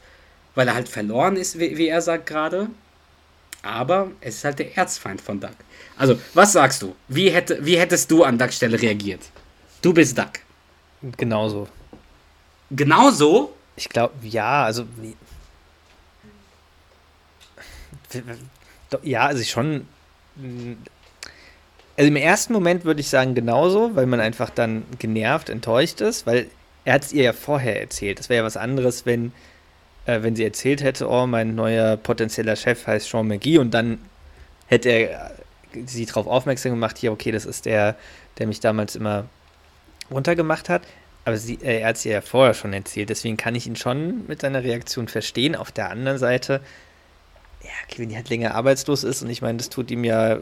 [0.56, 2.69] weil er halt verloren ist, wie, wie er sagt gerade.
[3.62, 5.52] Aber es ist halt der Erzfeind von Doug.
[5.97, 6.95] Also, was sagst du?
[7.08, 9.21] Wie, hätte, wie hättest du an Dougs Stelle reagiert?
[9.82, 10.32] Du bist Doug.
[11.17, 11.67] Genauso.
[12.71, 14.86] Genauso Ich glaube, ja, also.
[19.03, 19.87] Ja, also schon.
[20.35, 20.73] mm,
[21.97, 26.27] Also im ersten Moment würde ich sagen genauso, weil man einfach dann genervt, enttäuscht ist,
[26.27, 26.47] weil
[26.85, 28.19] er hat es ihr ja vorher erzählt.
[28.19, 29.33] Das wäre ja was anderes, wenn,
[30.05, 33.99] äh, wenn sie erzählt hätte, oh, mein neuer potenzieller Chef heißt Sean McGee und dann
[34.67, 35.31] hätte er
[35.85, 37.95] sie darauf aufmerksam gemacht, ja, okay, das ist der,
[38.39, 39.25] der mich damals immer
[40.11, 40.83] runtergemacht hat.
[41.25, 43.75] Aber sie, äh, er hat es ihr ja vorher schon erzählt, deswegen kann ich ihn
[43.75, 45.55] schon mit seiner Reaktion verstehen.
[45.55, 46.61] Auf der anderen Seite,
[47.67, 50.39] ja, okay, wenn die halt länger arbeitslos ist und ich meine, das tut ihm ja,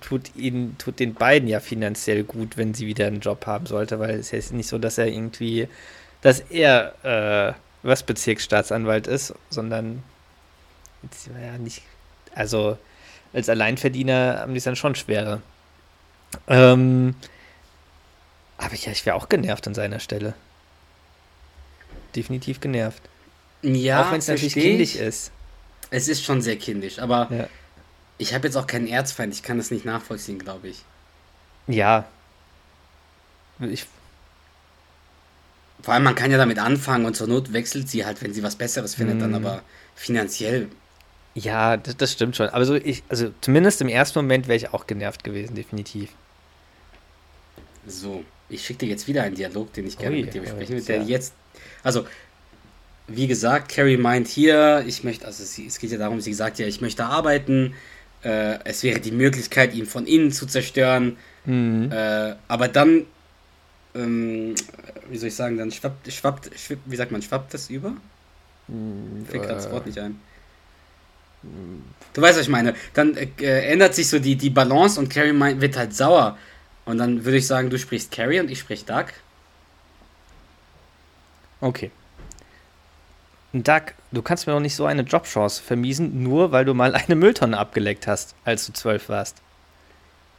[0.00, 3.98] tut ihn, tut den beiden ja finanziell gut, wenn sie wieder einen Job haben sollte,
[4.00, 5.68] weil es ist jetzt nicht so, dass er irgendwie,
[6.22, 10.02] dass er äh, was Bezirksstaatsanwalt ist, sondern
[11.02, 11.82] jetzt, ja nicht,
[12.34, 12.78] also
[13.32, 15.42] als Alleinverdiener haben die es dann schon schwerer.
[16.48, 17.14] Ähm,
[18.56, 20.34] aber ja, ich wäre auch genervt an seiner Stelle.
[22.14, 23.02] Definitiv genervt.
[23.62, 25.32] Ja, auch wenn es natürlich kindisch ist.
[25.90, 27.48] Es ist schon sehr kindisch, aber Ja.
[28.18, 29.32] ich habe jetzt auch keinen Erzfeind.
[29.34, 30.82] Ich kann das nicht nachvollziehen, glaube ich.
[31.68, 32.04] Ja.
[33.60, 33.86] Ich,
[35.82, 38.42] Vor allem, man kann ja damit anfangen und zur Not wechselt sie halt, wenn sie
[38.42, 39.20] was Besseres findet, Mhm.
[39.20, 39.62] dann aber
[39.94, 40.68] finanziell.
[41.34, 42.48] ja, das, das stimmt schon.
[42.48, 46.10] Aber so ich, also zumindest im ersten Moment wäre ich auch genervt gewesen, definitiv.
[47.86, 50.76] So, ich schicke dir jetzt wieder einen Dialog, den ich gerne Ui, mit dir besprechen
[50.76, 51.34] will, der jetzt,
[51.82, 52.06] also,
[53.08, 56.58] wie gesagt, Carrie meint hier, ich möchte, also sie, es geht ja darum, sie sagt
[56.58, 57.74] ja, ich möchte arbeiten,
[58.24, 61.92] äh, es wäre die Möglichkeit, ihn von innen zu zerstören, Mhm.
[61.92, 63.06] äh, aber dann,
[63.94, 64.54] ähm,
[65.08, 67.92] wie soll ich sagen, dann schwappt, schwappt, schwappt wie sagt man, schwappt das über?
[69.30, 70.20] Fällt gerade das äh, Wort nicht ein.
[72.12, 72.74] Du weißt, was ich meine.
[72.94, 76.36] Dann äh, äh, ändert sich so die, die Balance und Carrie meint, wird halt sauer.
[76.84, 79.06] Und dann würde ich sagen, du sprichst Carrie und ich sprich Doug.
[81.60, 81.90] Okay.
[83.62, 87.14] Doug, du kannst mir doch nicht so eine Jobchance vermiesen, nur weil du mal eine
[87.14, 89.36] Mülltonne abgeleckt hast, als du zwölf warst.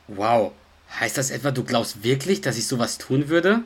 [0.08, 0.52] Wow.
[1.00, 3.62] Heißt das etwa, du glaubst wirklich, dass ich sowas tun würde?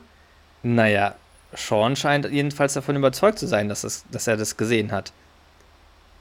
[0.64, 1.16] Naja,
[1.54, 5.12] Sean scheint jedenfalls davon überzeugt zu sein, dass, es, dass er das gesehen hat.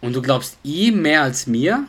[0.01, 1.85] Und du glaubst ihm mehr als mir?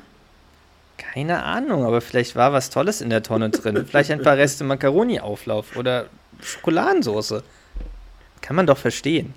[0.97, 3.85] Keine Ahnung, aber vielleicht war was Tolles in der Tonne drin.
[3.89, 6.05] Vielleicht ein paar Reste Macaroni-Auflauf oder
[6.41, 7.43] Schokoladensoße.
[8.41, 9.33] Kann man doch verstehen.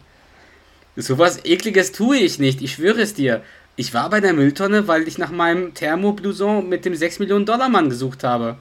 [0.96, 3.42] Sowas ekliges tue ich nicht, ich schwöre es dir.
[3.76, 7.68] Ich war bei der Mülltonne, weil ich nach meinem Thermoblouson mit dem 6 Millionen Dollar
[7.68, 8.56] Mann gesucht habe.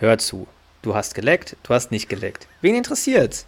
[0.00, 0.48] Hör zu.
[0.82, 2.48] Du hast geleckt, du hast nicht geleckt.
[2.60, 3.46] Wen interessiert's?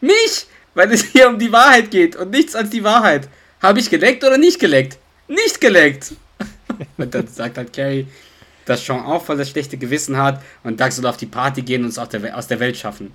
[0.00, 0.46] Mich!
[0.74, 3.28] Weil es hier um die Wahrheit geht und nichts als die Wahrheit.
[3.62, 4.98] Habe ich geleckt oder nicht geleckt?
[5.28, 6.14] Nicht geleckt!
[6.96, 8.08] und dann sagt halt Carrie,
[8.64, 11.82] dass Sean auch voll das schlechte Gewissen hat und Doug soll auf die Party gehen
[11.82, 13.12] und uns aus der, aus der Welt schaffen.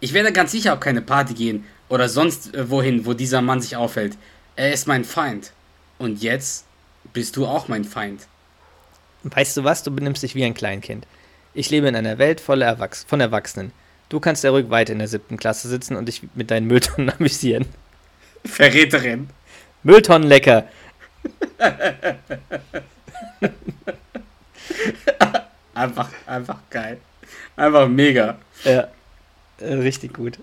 [0.00, 3.60] Ich werde ganz sicher auf keine Party gehen oder sonst äh, wohin, wo dieser Mann
[3.60, 4.16] sich aufhält.
[4.56, 5.52] Er ist mein Feind.
[5.98, 6.64] Und jetzt
[7.12, 8.26] bist du auch mein Feind.
[9.24, 9.82] Weißt du was?
[9.82, 11.06] Du benimmst dich wie ein Kleinkind.
[11.54, 13.72] Ich lebe in einer Welt voller Erwachs von Erwachsenen.
[14.08, 17.10] Du kannst ja ruhig weiter in der siebten Klasse sitzen und dich mit deinen Mülltonnen
[17.18, 17.66] amüsieren.
[18.44, 19.28] Verräterin.
[19.82, 20.68] Mülltonnen lecker.
[25.74, 26.98] Einfach, einfach geil.
[27.54, 28.36] Einfach mega.
[28.64, 28.88] Ja,
[29.60, 30.38] äh, richtig gut.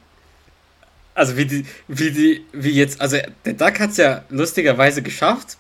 [1.16, 5.58] Also wie die, wie die, wie jetzt, also der Duck hat es ja lustigerweise geschafft,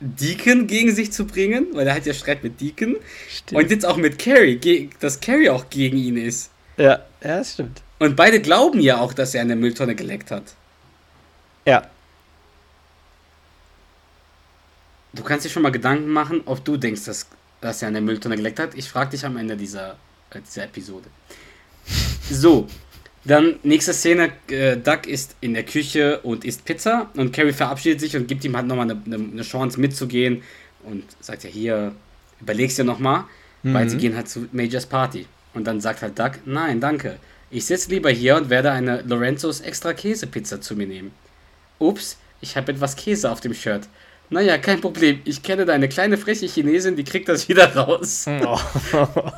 [0.00, 2.96] Deacon gegen sich zu bringen, weil er hat ja Streit mit Deacon.
[3.28, 3.60] Stimmt.
[3.60, 6.50] Und jetzt auch mit Carrie, dass Carrie auch gegen ihn ist.
[6.76, 7.82] ja, ja, das stimmt.
[7.98, 10.42] Und beide glauben ja auch, dass er eine Mülltonne geleckt hat.
[11.66, 11.88] Ja,
[15.12, 17.26] Du kannst dir schon mal Gedanken machen, ob du denkst, dass,
[17.60, 18.74] dass er eine Mülltonne geleckt hat.
[18.74, 19.96] Ich frage dich am Ende dieser,
[20.30, 21.08] äh, dieser Episode.
[22.30, 22.66] So,
[23.24, 24.32] dann nächste Szene.
[24.48, 28.44] Äh, Doug ist in der Küche und isst Pizza und Carrie verabschiedet sich und gibt
[28.44, 30.42] ihm halt nochmal eine, eine, Chance mitzugehen
[30.84, 31.92] und sagt ja hier,
[32.40, 33.24] überlegst dir nochmal,
[33.62, 35.26] weil sie gehen halt zu Majors Party.
[35.54, 37.16] Und dann sagt halt Doug, nein, danke.
[37.50, 41.12] Ich sitze lieber hier und werde eine Lorenzos extra Käsepizza zu mir nehmen.
[41.78, 43.86] Ups, ich habe etwas Käse auf dem Shirt.
[44.30, 45.20] Naja, kein Problem.
[45.24, 48.24] Ich kenne da eine kleine freche Chinesin, die kriegt das wieder raus.
[48.26, 48.58] Oh.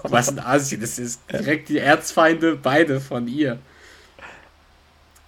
[0.04, 3.58] Was ein Asi, das ist direkt die Erzfeinde, beide von ihr.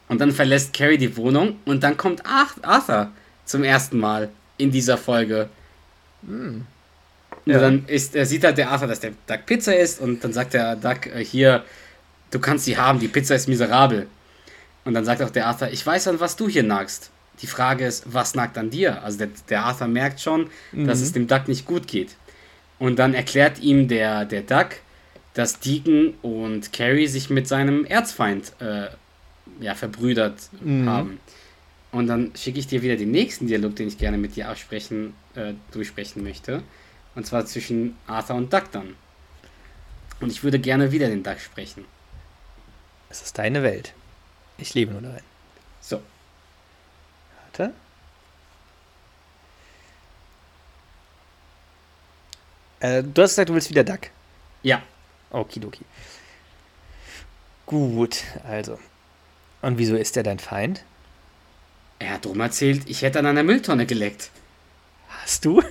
[0.08, 3.10] Und dann verlässt Carrie die Wohnung und dann kommt Ar- Arthur
[3.44, 5.48] zum ersten Mal in dieser Folge.
[6.26, 6.66] Und
[7.44, 7.58] Ja.
[7.60, 10.54] dann ist, er sieht halt der Arthur, dass der Duck Pizza ist und dann sagt
[10.54, 11.64] der Duck äh, hier,
[12.30, 14.06] du kannst sie haben, die Pizza ist miserabel.
[14.84, 17.10] Und dann sagt auch der Arthur, ich weiß an was du hier nagst.
[17.42, 19.02] Die Frage ist, was nagt an dir?
[19.02, 22.16] Also der, der Arthur merkt schon, dass es dem Duck nicht gut geht.
[22.78, 24.68] Und dann erklärt ihm der, der Duck,
[25.34, 28.86] dass Deacon und Carrie sich mit seinem Erzfeind äh,
[29.60, 30.50] ja, verbrüdert
[30.86, 31.20] haben.
[31.92, 35.14] Und dann schicke ich dir wieder den nächsten Dialog, den ich gerne mit dir absprechen,
[35.34, 36.62] äh, durchsprechen möchte.
[37.14, 38.94] Und zwar zwischen Arthur und Duck dann.
[40.20, 41.84] Und ich würde gerne wieder den Duck sprechen.
[43.08, 43.94] Es ist deine Welt.
[44.58, 45.22] Ich lebe nur darin.
[45.80, 46.02] So.
[47.44, 47.72] Warte.
[52.80, 54.10] Äh, du hast gesagt, du willst wieder Duck.
[54.62, 54.82] Ja.
[55.30, 55.84] Okidoki.
[57.64, 58.78] Gut, also.
[59.62, 60.84] Und wieso ist er dein Feind?
[61.98, 64.30] Er hat drum erzählt, ich hätte an einer Mülltonne geleckt.
[65.08, 65.62] Hast du?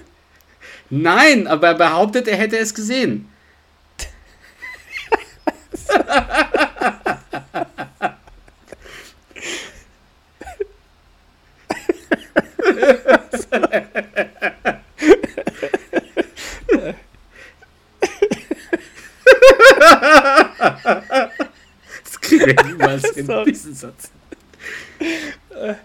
[0.90, 3.30] Nein, aber er behauptet, er hätte es gesehen.
[23.16, 23.52] Hin, Sorry.
[23.52, 24.12] diesen Satz.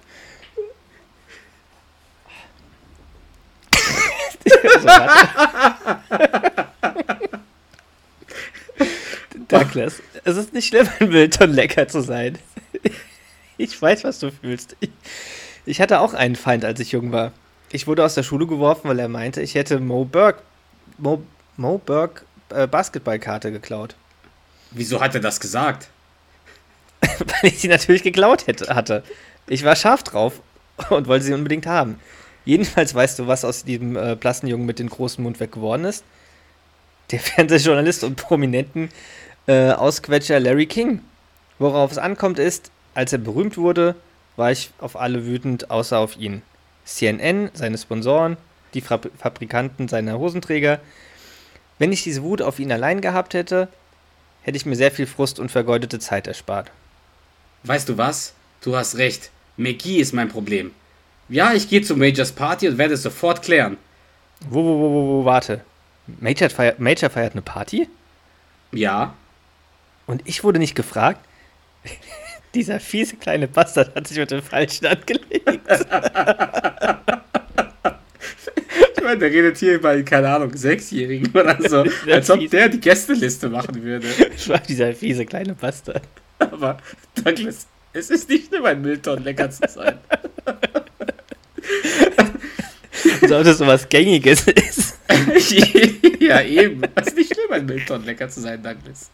[9.48, 12.38] Douglas, es ist nicht schlimm, ein Müllton lecker zu sein.
[13.56, 14.76] Ich weiß, was du fühlst.
[14.80, 14.90] Ich,
[15.66, 17.32] ich hatte auch einen Feind, als ich jung war.
[17.72, 20.42] Ich wurde aus der Schule geworfen, weil er meinte, ich hätte Mo Burke,
[20.98, 21.22] Mo,
[21.56, 23.94] Mo Burke äh, Basketballkarte geklaut.
[24.70, 25.88] Wieso hat er das gesagt?
[27.18, 29.02] weil ich sie natürlich geklaut hätte, hatte.
[29.46, 30.40] Ich war scharf drauf
[30.90, 31.98] und wollte sie unbedingt haben.
[32.44, 35.84] Jedenfalls weißt du, was aus diesem äh, blassen Jungen mit dem großen Mund weg geworden
[35.84, 36.04] ist?
[37.10, 38.88] Der Fernsehjournalist und prominenten
[39.46, 41.00] äh, Ausquetscher Larry King.
[41.58, 43.94] Worauf es ankommt ist, als er berühmt wurde,
[44.36, 46.42] war ich auf alle wütend, außer auf ihn.
[46.84, 48.36] CNN, seine Sponsoren,
[48.74, 50.80] die Fra Fabrikanten seiner Hosenträger.
[51.78, 53.68] Wenn ich diese Wut auf ihn allein gehabt hätte,
[54.42, 56.70] hätte ich mir sehr viel Frust und vergeudete Zeit erspart.
[57.64, 58.34] Weißt du was?
[58.62, 59.30] Du hast recht.
[59.56, 60.72] McGee ist mein Problem.
[61.28, 63.76] Ja, ich gehe zu Majors Party und werde es sofort klären.
[64.48, 65.60] Wo, wo, wo, wo, wo warte.
[66.18, 67.88] Major feiert, Major feiert eine Party?
[68.72, 69.14] Ja.
[70.06, 71.20] Und ich wurde nicht gefragt?
[72.54, 75.30] Dieser fiese kleine Bastard hat sich mit dem Falschen angelegt.
[78.96, 81.84] ich meine, der redet hier bei, keine Ahnung, Sechsjährigen oder so.
[82.10, 84.08] als ob der die Gästeliste machen würde.
[84.34, 86.02] Ich war dieser fiese kleine Bastard.
[86.40, 86.78] Aber,
[87.14, 89.98] Douglas, es ist nicht nur ein Müllton lecker zu sein.
[93.22, 94.98] Als ob das so was Gängiges ist.
[96.20, 96.82] ja, eben.
[96.94, 99.10] Es ist nicht schlimm, ein Müllton lecker zu sein, Douglas.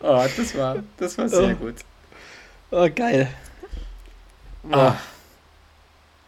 [0.00, 1.64] Oh, das war, das war sehr Oh.
[1.64, 1.74] gut.
[2.70, 3.28] Oh, geil.
[4.70, 4.94] Ah.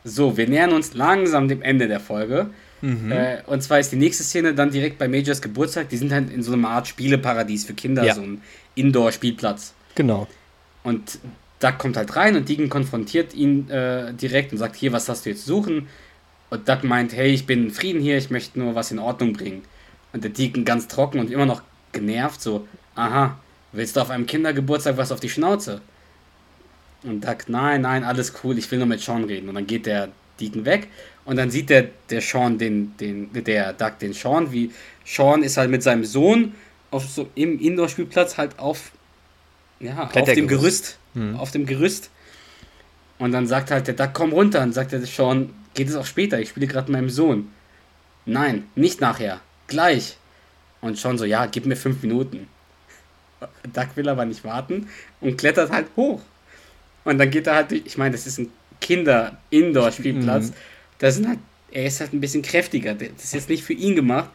[0.05, 2.51] So, wir nähern uns langsam dem Ende der Folge.
[2.83, 3.11] Mhm.
[3.13, 5.89] Äh, und zwar ist die nächste Szene dann direkt bei Majors Geburtstag.
[5.89, 8.15] Die sind halt in so einer Art Spieleparadies für Kinder, Ja.
[8.15, 8.43] so ein
[8.75, 9.73] Indoor-Spielplatz.
[9.95, 10.27] Genau.
[10.83, 11.19] Und
[11.61, 15.25] Doug kommt halt rein und Deacon konfrontiert ihn äh, direkt und sagt, hier, was hast
[15.25, 15.89] du jetzt zu suchen?
[16.51, 19.33] Und Doug meint, hey, ich bin in Frieden hier, ich möchte nur was in Ordnung
[19.33, 19.63] bringen.
[20.13, 23.39] Und der Deacon ganz trocken und immer noch genervt, so, aha,
[23.73, 25.81] willst du auf einem Kindergeburtstag was auf die Schnauze?
[27.03, 29.49] Und Doug, nein, nein, alles cool, ich will nur mit Sean reden.
[29.49, 30.09] Und dann geht der
[30.41, 30.89] Deacon weg
[31.25, 34.71] und dann sieht der, der Sean den, den, der Doug den Sean, wie
[35.05, 36.55] Sean ist halt mit seinem Sohn
[36.91, 38.93] auf so im Indoor-Spielplatz halt auf,
[39.81, 40.49] ja, auf dem.
[40.49, 41.37] Gerüst, Hm.
[41.37, 42.11] auf dem Gerüst.
[43.19, 44.63] Und dann sagt halt der Duck, komm runter.
[44.63, 46.41] Und sagt der Sean, geht es auch später?
[46.41, 47.49] Ich spiele gerade mit meinem Sohn.
[48.27, 49.41] Nein, nicht nachher.
[49.69, 50.17] Gleich.
[50.81, 52.49] Und Sean so, ja, gib mir fünf Minuten.
[53.73, 54.89] Duck will aber nicht warten
[55.21, 56.21] und klettert halt hoch.
[57.05, 60.49] Und dann geht er halt, durch- ich meine, das ist ein Kinder-Indoor-Spielplatz.
[60.49, 60.53] Mhm.
[60.99, 61.39] Da sind halt,
[61.71, 62.95] er ist halt ein bisschen kräftiger.
[62.95, 64.31] Das ist jetzt nicht für ihn gemacht.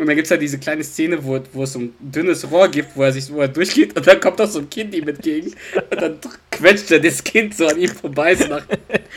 [0.00, 2.68] Und dann gibt es halt diese kleine Szene, wo, wo es so ein dünnes Rohr
[2.68, 5.06] gibt, wo er sich wo er durchgeht und dann kommt auch so ein Kind ihm
[5.08, 5.52] entgegen
[5.90, 6.18] und dann
[6.50, 8.64] quetscht er das Kind so an ihm vorbei, so nach,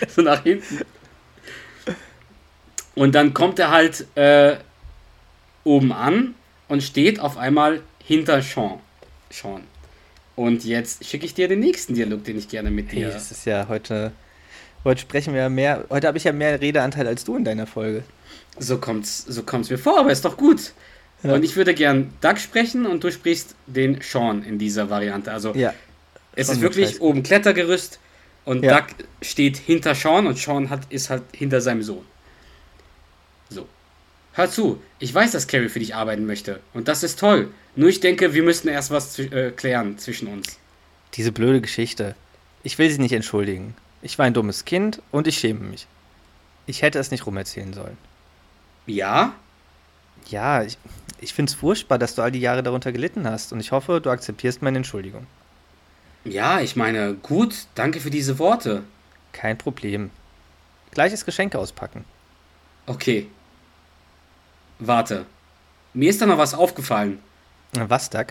[0.09, 0.79] so nach hinten.
[2.95, 4.57] Und dann kommt er halt äh,
[5.63, 6.35] oben an
[6.67, 8.79] und steht auf einmal hinter Sean.
[9.29, 9.61] Sean.
[10.35, 13.09] Und jetzt schicke ich dir den nächsten Dialog, den ich gerne mit Hey, dir.
[13.09, 14.11] das ist ja heute.
[14.83, 15.85] Heute sprechen wir mehr.
[15.89, 18.03] Heute habe ich ja mehr Redeanteil als du in deiner Folge.
[18.59, 20.73] So kommt's, so kommt's mir vor, aber ist doch gut.
[21.23, 21.33] Ja.
[21.33, 25.31] Und ich würde gern Doug sprechen und du sprichst den Sean in dieser Variante.
[25.31, 25.73] Also Ja.
[26.35, 27.01] es ist wirklich Scheiß.
[27.01, 27.99] oben Klettergerüst
[28.45, 28.81] und Ja.
[28.81, 28.87] Doug
[29.21, 32.03] steht hinter Sean und Sean hat, ist halt hinter seinem Sohn.
[33.49, 33.67] So.
[34.33, 37.49] Hör zu, ich weiß, dass Carrie für dich arbeiten möchte und das ist toll.
[37.75, 40.57] Nur ich denke, wir müssen erst was äh, klären zwischen uns.
[41.15, 42.15] Diese blöde Geschichte.
[42.63, 43.75] Ich will sie nicht entschuldigen.
[44.01, 45.87] Ich war ein dummes Kind und ich schäme mich.
[46.65, 47.97] Ich hätte es nicht rumerzählen sollen.
[48.85, 49.33] Ja?
[50.27, 50.77] Ja, ich,
[51.19, 54.01] ich finde es furchtbar, dass du all die Jahre darunter gelitten hast und ich hoffe,
[54.01, 55.27] du akzeptierst meine Entschuldigung.
[56.25, 58.83] Ja, ich meine, gut, danke für diese Worte.
[59.33, 60.09] Kein Problem.
[60.91, 62.05] Gleiches Geschenk auspacken.
[62.85, 63.27] Okay.
[64.79, 65.25] Warte.
[65.93, 67.19] Mir ist da noch was aufgefallen.
[67.73, 68.27] Was, Doug?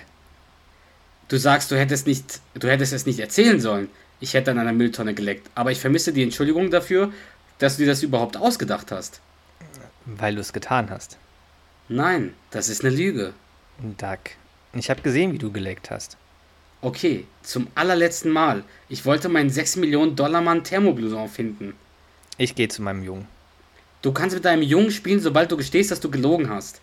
[1.28, 3.88] Du sagst, du hättest nicht, du hättest es nicht erzählen sollen.
[4.20, 5.50] Ich hätte an einer Mülltonne geleckt.
[5.54, 7.12] Aber ich vermisse die Entschuldigung dafür,
[7.58, 9.20] dass du dir das überhaupt ausgedacht hast.
[10.06, 11.18] Weil du es getan hast.
[11.88, 13.34] Nein, das ist eine Lüge.
[13.98, 14.18] Doug,
[14.72, 16.16] ich habe gesehen, wie du geleckt hast.
[16.80, 18.64] Okay, zum allerletzten Mal.
[18.88, 21.74] Ich wollte meinen 6 Millionen Dollar Mann Thermoblouson finden.
[22.38, 23.28] Ich gehe zu meinem Jungen.
[24.03, 26.80] Du kannst mit deinem Jungen spielen, sobald du gestehst, dass du gelogen hast.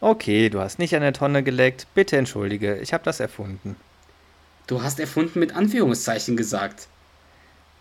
[0.00, 1.86] Okay, du hast nicht an der Tonne geleckt.
[1.94, 3.76] Bitte entschuldige, ich habe das erfunden.
[4.66, 6.88] Du hast erfunden mit Anführungszeichen gesagt.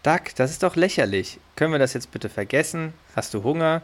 [0.04, 1.39] Doug, das ist doch lächerlich.
[1.56, 2.93] Können wir das jetzt bitte vergessen?
[3.16, 3.82] Hast du Hunger?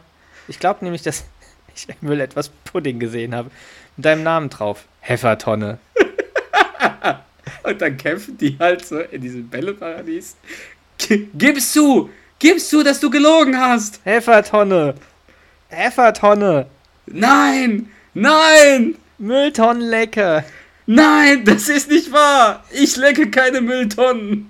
[0.48, 1.24] Ich glaube nämlich, dass
[1.74, 3.50] ich im Müll etwas Pudding gesehen habe.
[3.96, 4.84] Mit deinem Namen drauf.
[5.00, 5.78] Heffertonne.
[7.64, 10.36] Und dann kämpfen die halt so in diesem Bälleparadies.
[10.98, 12.10] G- Gib's zu!
[12.38, 14.00] Gib's zu, dass du gelogen hast!
[14.04, 14.94] Heffertonne.
[15.68, 16.66] Heffertonne.
[17.06, 17.90] Nein!
[18.14, 18.96] Nein!
[19.18, 20.44] Mülltonnenlecker.
[20.86, 22.64] Nein, das ist nicht wahr.
[22.70, 24.48] Ich lecke keine Mülltonnen.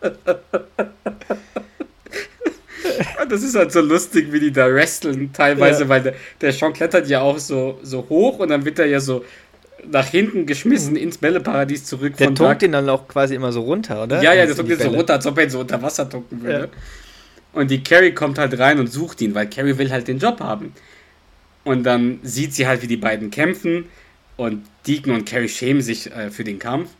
[3.20, 5.88] Und das ist halt so lustig, wie die da wresteln teilweise, Ja.
[5.88, 9.00] weil der, der Sean klettert ja auch so, so hoch und dann wird er ja
[9.00, 9.24] so
[9.90, 12.16] nach hinten geschmissen ins Bälleparadies zurück Mhm.
[12.18, 14.22] Der tunkt den dann auch quasi immer so runter, oder?
[14.22, 16.42] Ja, ja, die kommt jetzt so runter, als ob er ihn so unter Wasser tunken
[16.42, 16.68] würde.
[17.52, 20.40] Und die Carrie kommt halt rein und sucht ihn, weil Carrie will halt den Job
[20.40, 20.72] haben.
[21.64, 23.86] Und dann sieht sie halt, wie die beiden kämpfen
[24.36, 26.90] und Deacon und Carrie schämen sich äh, für den Kampf.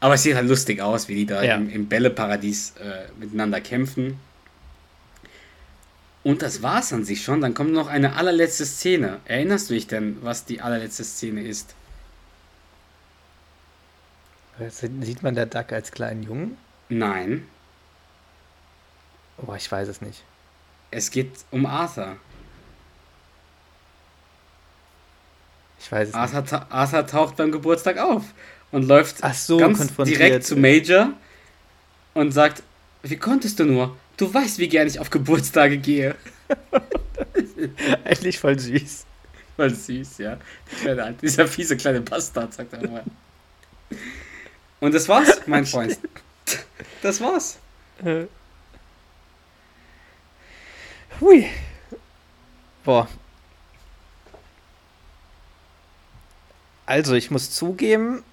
[0.00, 1.56] Aber es sieht halt lustig aus, wie die da Ja.
[1.56, 4.14] im, im Bälleparadies äh, miteinander kämpfen.
[6.24, 7.40] Und das war's an sich schon.
[7.40, 9.20] Dann kommt noch eine allerletzte Szene.
[9.24, 11.74] Erinnerst du dich denn, was die allerletzte Szene ist?
[14.70, 16.56] Sieht man der Duck als kleinen Jungen?
[16.88, 17.46] Nein,
[19.46, 20.24] Oh, ich weiß es nicht.
[20.90, 22.16] es geht um Arthur.
[25.78, 26.20] Ich weiß es nicht.
[26.20, 28.24] Arthur, ta Arthur taucht beim Geburtstag auf
[28.72, 31.10] und läuft so, ganz direkt zu Major
[32.14, 32.64] und sagt,
[33.04, 33.96] wie konntest du nur?
[34.18, 36.16] Du weißt, wie gern ich auf Geburtstage gehe.
[38.04, 39.06] Eigentlich voll süß.
[39.56, 40.38] Voll süß, ja.
[40.80, 43.04] Kleine, dieser fiese kleine Bastard, sagt er mal.
[44.80, 45.98] Und das war's, mein Freund.
[47.00, 47.58] Das war's.
[48.04, 48.26] Äh.
[51.20, 51.46] Hui.
[52.84, 53.08] Boah.
[56.86, 58.24] Also, ich muss zugeben,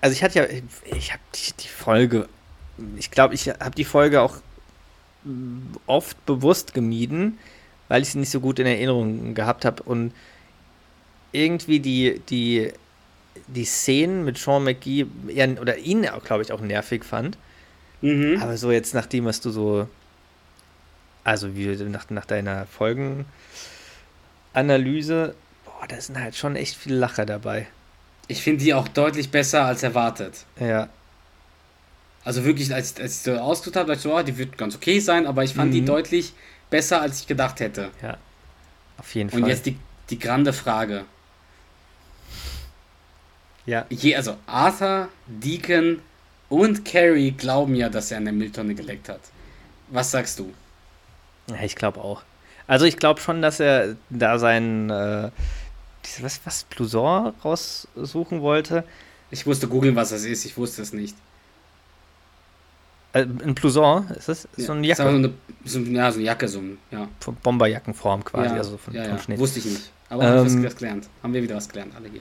[0.00, 0.46] also ich hatte ja,
[0.84, 2.28] ich habe die, die Folge,
[2.96, 4.36] ich glaube, ich habe die Folge auch
[5.86, 7.38] oft bewusst gemieden,
[7.88, 10.12] weil ich sie nicht so gut in Erinnerung gehabt habe und
[11.32, 12.72] irgendwie die, die,
[13.46, 17.38] die Szenen mit Sean McGee eher, oder ihn auch, glaube ich, auch nervig fand.
[18.00, 18.38] Mhm.
[18.40, 19.88] Aber so jetzt, nachdem was du so,
[21.22, 23.26] also wie nach, nach deiner Folgenanalyse,
[25.64, 27.68] boah, da sind halt schon echt viele Lacher dabei.
[28.26, 30.46] Ich finde die auch deutlich besser als erwartet.
[30.58, 30.88] Ja,
[32.30, 34.76] Also wirklich, als, als ich so ausgesucht habe, dachte ich so, oh, die wird ganz
[34.76, 35.86] okay sein, aber ich fand die Mhm.
[35.86, 36.32] deutlich
[36.70, 37.90] besser, als ich gedacht hätte.
[38.00, 38.18] ja,
[38.98, 39.48] auf jeden Und Fall.
[39.50, 39.76] jetzt die,
[40.10, 41.06] die grande Frage.
[43.66, 46.02] ja, Je, also Arthur, Deacon
[46.48, 49.32] und Carrie glauben ja, dass er eine Mülltonne geleckt hat.
[49.88, 50.54] Was sagst du?
[51.48, 52.22] ja, ich glaube auch.
[52.68, 55.30] Also ich glaube schon, dass er da sein, äh,
[56.20, 58.84] was, was, Blouson raussuchen wollte.
[59.30, 60.44] Ich musste googeln, was das ist.
[60.44, 61.16] Ich wusste es nicht.
[63.12, 64.48] Äh, ein Blouson, ist das?
[64.56, 65.32] Ist so eine Jacke, so eine,
[65.64, 67.08] so, ja, so eine Jacke, so ein, ja.
[67.18, 69.18] von Bomberjackenform quasi, ja, also von, ja, vom ja.
[69.18, 69.38] Schnitt.
[69.38, 69.90] Wusste ich nicht.
[70.08, 71.08] Aber haben wir Ähm, was gelernt.
[71.22, 72.20] Haben wir wieder was gelernt, alle hier.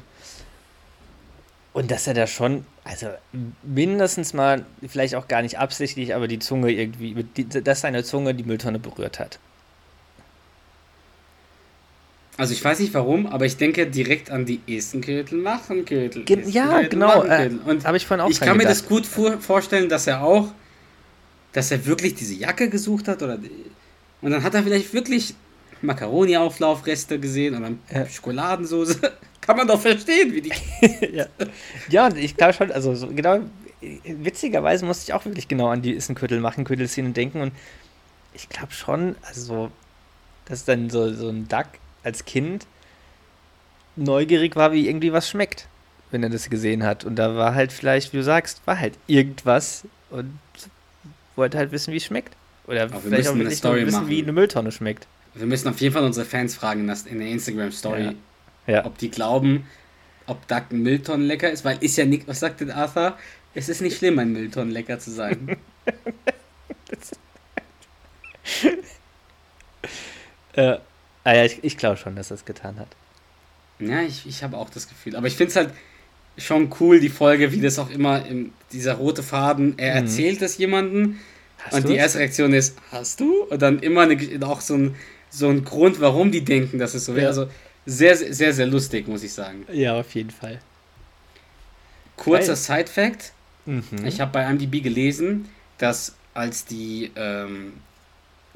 [1.73, 3.07] Und dass er da schon, also
[3.61, 7.25] mindestens mal, vielleicht auch gar nicht absichtlich, aber die Zunge irgendwie,
[7.63, 9.39] dass seine Zunge die Mülltonne berührt hat.
[12.37, 16.23] Also ich weiß nicht warum, aber ich denke direkt an die Esenkötel, Machenkötel.
[16.23, 17.23] Ge ja, Esenkötel, genau.
[17.23, 17.59] Äh, Machenkötel.
[17.69, 18.81] Und Habe ich vorhin auch ich kann mir gedacht.
[18.81, 20.47] das gut vor vorstellen, dass er auch,
[21.53, 23.39] dass er wirklich diese Jacke gesucht hat oder
[24.21, 25.33] und dann hat er vielleicht wirklich
[25.81, 28.07] Macaroni-Auflaufreste gesehen oder Ja.
[28.07, 28.99] Schokoladensoße.
[29.41, 30.51] kann man doch verstehen, wie die.
[31.15, 31.25] ja.
[31.89, 33.39] ja, und ich glaube schon, also so genau,
[34.03, 37.53] witzigerweise musste ich auch wirklich genau an die Issenköttel, Machenköttel-Szene denken und
[38.33, 39.71] ich glaube schon, also so,
[40.45, 41.65] dass dann so, so ein Duck
[42.03, 42.67] als Kind
[43.95, 45.67] neugierig war, wie irgendwie was schmeckt,
[46.11, 47.03] wenn er das gesehen hat.
[47.03, 50.39] Und da war halt vielleicht, wie du sagst, war halt irgendwas und
[51.39, 52.35] wollte halt wissen, wie es schmeckt.
[52.67, 54.09] Oder Aber wir vielleicht auch müssen eine wirklich nur wissen, machen.
[54.09, 55.07] wie eine Mülltonne schmeckt.
[55.33, 58.13] Wir müssen auf jeden Fall unsere Fans fragen in das- in der Instagram-Story, Ja.
[58.67, 58.85] Ja.
[58.85, 59.65] ob die glauben,
[60.27, 63.17] ob Duck ein Mülltonnen lecker ist, weil ist ja nicht, was sagt denn Arthur?
[63.55, 65.57] Es ist nicht schlimm, ein Mülltonnen lecker zu sein.
[70.53, 70.77] Äh,
[71.23, 72.87] ah ja, ich, ich glaube schon, dass er es getan hat.
[73.79, 75.15] Ja, ich, ich habe auch das Gefühl.
[75.15, 75.71] Aber ich finde es halt
[76.39, 80.07] schon cool, die Folge, wie das auch immer, im, dieser rote Faden, er Mhm.
[80.07, 81.17] erzählt es jemandem
[81.71, 83.43] und die erste Reaktion ist, hast du?
[83.43, 84.95] Und dann immer eine, auch so ein,
[85.29, 87.23] so ein Grund, warum die denken, dass es so wäre.
[87.23, 87.29] Ja.
[87.29, 87.49] Also
[87.85, 89.65] sehr, sehr, sehr, lustig, muss ich sagen.
[89.71, 90.59] Ja, auf jeden Fall.
[92.15, 92.55] Kurzer.
[92.55, 93.33] Side-Fact.
[93.65, 93.83] Mhm.
[94.05, 97.73] Ich habe bei IMDb gelesen, dass als die ähm,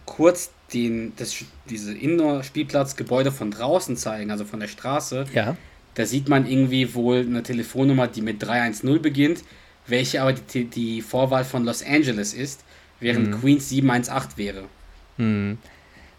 [0.06, 1.36] kurz den, das,
[1.70, 5.56] diese Indoor-Spielplatzgebäude von draußen zeigen, also von der Straße, ja.
[5.96, 9.44] Da sieht man irgendwie wohl eine Telefonnummer, die mit 310 beginnt,
[9.88, 12.64] welche aber die, die Vorwahl von Los Angeles ist,
[13.00, 13.42] während Mhm.
[13.42, 14.64] Queens 718 wäre.
[15.18, 15.58] Hm.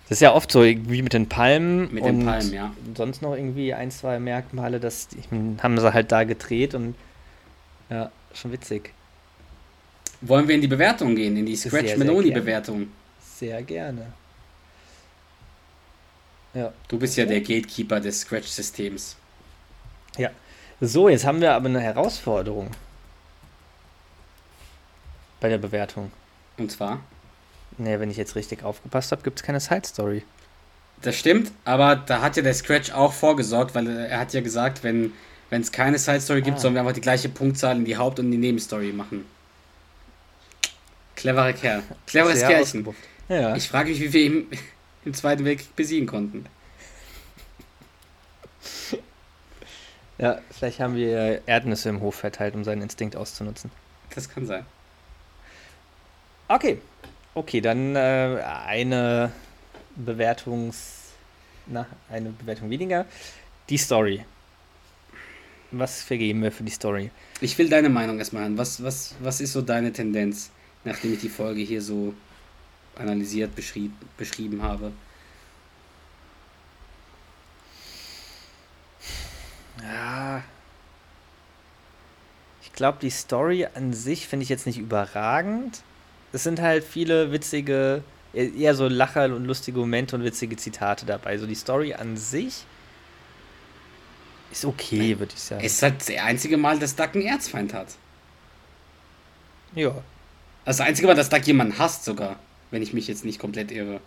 [0.09, 2.75] Das ist ja oft so irgendwie mit den Palmen Mit und den Palmen, ja.
[2.95, 5.09] sonst noch irgendwie ein, zwei Merkmale, das
[5.62, 6.95] haben sie halt da gedreht und
[7.89, 8.93] ja, schon witzig.
[10.20, 12.89] Wollen wir in die Bewertung gehen, in die sehr Scratch-Meloni-Bewertung?
[13.18, 14.12] Sehr gerne.
[16.55, 16.72] Ja.
[16.89, 19.16] Du bist ja der Gatekeeper des Scratch-Systems.
[20.81, 22.71] So, jetzt haben wir aber eine Herausforderung
[25.41, 26.11] bei der Bewertung.
[26.59, 27.01] Und zwar?
[27.79, 30.25] Naja, wenn ich jetzt richtig aufgepasst habe, gibt es keine Side Story.
[31.03, 34.83] Das stimmt, aber da hat ja der Scratch auch vorgesorgt, weil er hat ja gesagt,
[34.83, 35.12] wenn
[35.51, 36.61] es keine Side Story gibt, Ah.
[36.61, 39.25] sollen wir einfach die gleiche Punktzahl in die Haupt- und die Nebenstory machen.
[41.15, 41.83] Cleverer Kerl.
[42.07, 42.95] Cleveres Sehr Kerlchen.
[43.29, 43.55] Ja.
[43.57, 44.47] Ich frage mich, wie wir ihn
[45.05, 46.47] im Zweiten Weltkrieg besiegen konnten.
[50.19, 53.71] Ja, vielleicht haben wir Erdnüsse im Hof verteilt, um seinen Instinkt auszunutzen.
[54.15, 54.65] Das kann sein.
[56.49, 56.79] Okay.
[57.35, 59.33] Okay, dann äh, eine
[59.97, 61.01] Bewertungs.
[61.67, 63.07] Na, eine Bewertung weniger.
[63.69, 64.25] Die Story.
[65.73, 67.11] Was vergeben wir für die Story?
[67.41, 68.57] Ich will deine Meinung erstmal hören.
[68.59, 70.51] Was, was, was ist so deine Tendenz,
[70.85, 72.15] nachdem ich die Folge hier so
[72.97, 74.93] analysiert, beschrieb, beschrieben habe?
[79.83, 80.43] Ja.
[82.62, 85.83] Ich glaube, die Story an sich finde ich jetzt nicht überragend.
[86.33, 88.03] Es sind halt viele witzige,
[88.33, 91.39] eher so Lacher und lustige Momente und witzige Zitate dabei.
[91.39, 92.64] So die Story an sich
[94.51, 95.64] ist okay, würde ich sagen.
[95.64, 97.89] Es ist halt das einzige Mal, dass Duck einen Erzfeind hat.
[99.75, 99.91] ja.
[100.66, 102.37] Also das einzige Mal, dass Duck jemanden hasst sogar.
[102.70, 104.01] Wenn ich mich jetzt nicht komplett irre.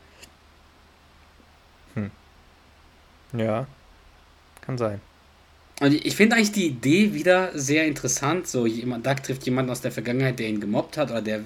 [3.33, 3.67] Ja.
[4.61, 5.01] Kann sein.
[5.79, 8.47] Und ich finde eigentlich die Idee wieder sehr interessant.
[8.47, 11.41] So, jemand, Duck trifft jemanden aus der Vergangenheit, der ihn gemobbt hat, oder der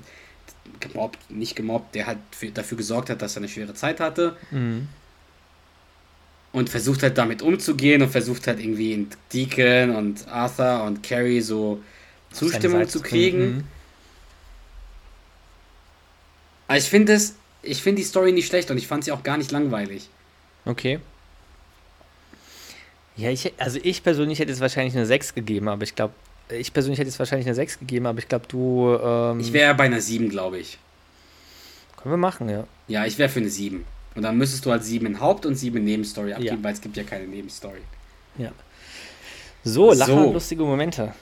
[0.79, 4.37] gemobbt, nicht gemobbt, der halt für, dafür gesorgt hat, dass er eine schwere Zeit hatte.
[4.51, 4.87] Mhm.
[6.53, 11.41] Und versucht halt damit umzugehen und versucht halt irgendwie in Deacon und Arthur und Carrie
[11.41, 11.81] so
[12.31, 13.55] Zustimmung zu kriegen.
[13.55, 13.63] Mhm.
[16.67, 19.23] Aber ich finde es, ich finde die Story nicht schlecht und ich fand sie auch
[19.23, 20.09] gar nicht langweilig.
[20.65, 20.99] Okay.
[23.21, 26.13] Ja, ich, also ich persönlich hätte es wahrscheinlich eine 6 gegeben, aber ich glaube,
[26.49, 28.97] ich persönlich hätte es wahrscheinlich eine 6 gegeben, aber ich glaube, du.
[29.01, 30.79] Ähm, Ich wäre bei einer 7, glaube ich.
[31.97, 32.65] Können wir machen, ja.
[32.87, 33.85] Ja, ich wäre für eine 7.
[34.15, 36.63] Und dann müsstest du halt 7 in Haupt- und 7 in Nebenstory abgeben, Ja.
[36.63, 37.81] weil es gibt ja keine Nebenstory.
[39.63, 40.33] So, Lacher So.
[40.33, 41.13] lustige Momente.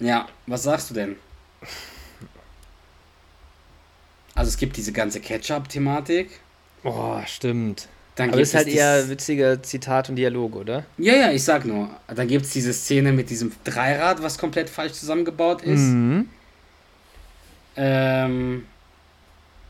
[0.00, 1.14] Ja, was sagst du denn?
[4.34, 6.40] Also es gibt diese ganze Ketchup-Thematik.
[6.82, 7.88] Oh, stimmt.
[8.18, 10.84] Dann Aber gibt es ist halt eher dieses- witzige Zitat und Dialog, oder?
[10.98, 11.88] Ja, ja, ich sag nur.
[12.12, 15.78] Dann gibt es diese Szene mit diesem Dreirad, was komplett falsch zusammengebaut ist.
[15.82, 16.28] Mhm.
[17.76, 18.66] Ähm,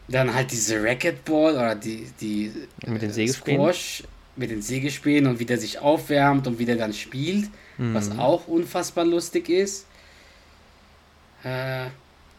[0.08, 2.52] dann halt diese Racquetball oder die, die
[2.86, 3.60] Mit den äh, Sägespänen?
[3.60, 4.04] Squash
[4.36, 8.20] mit den Sägespänen und wie der sich aufwärmt und wie der dann spielt, was Mhm.
[8.20, 9.84] auch unfassbar lustig ist.
[11.44, 11.86] Äh,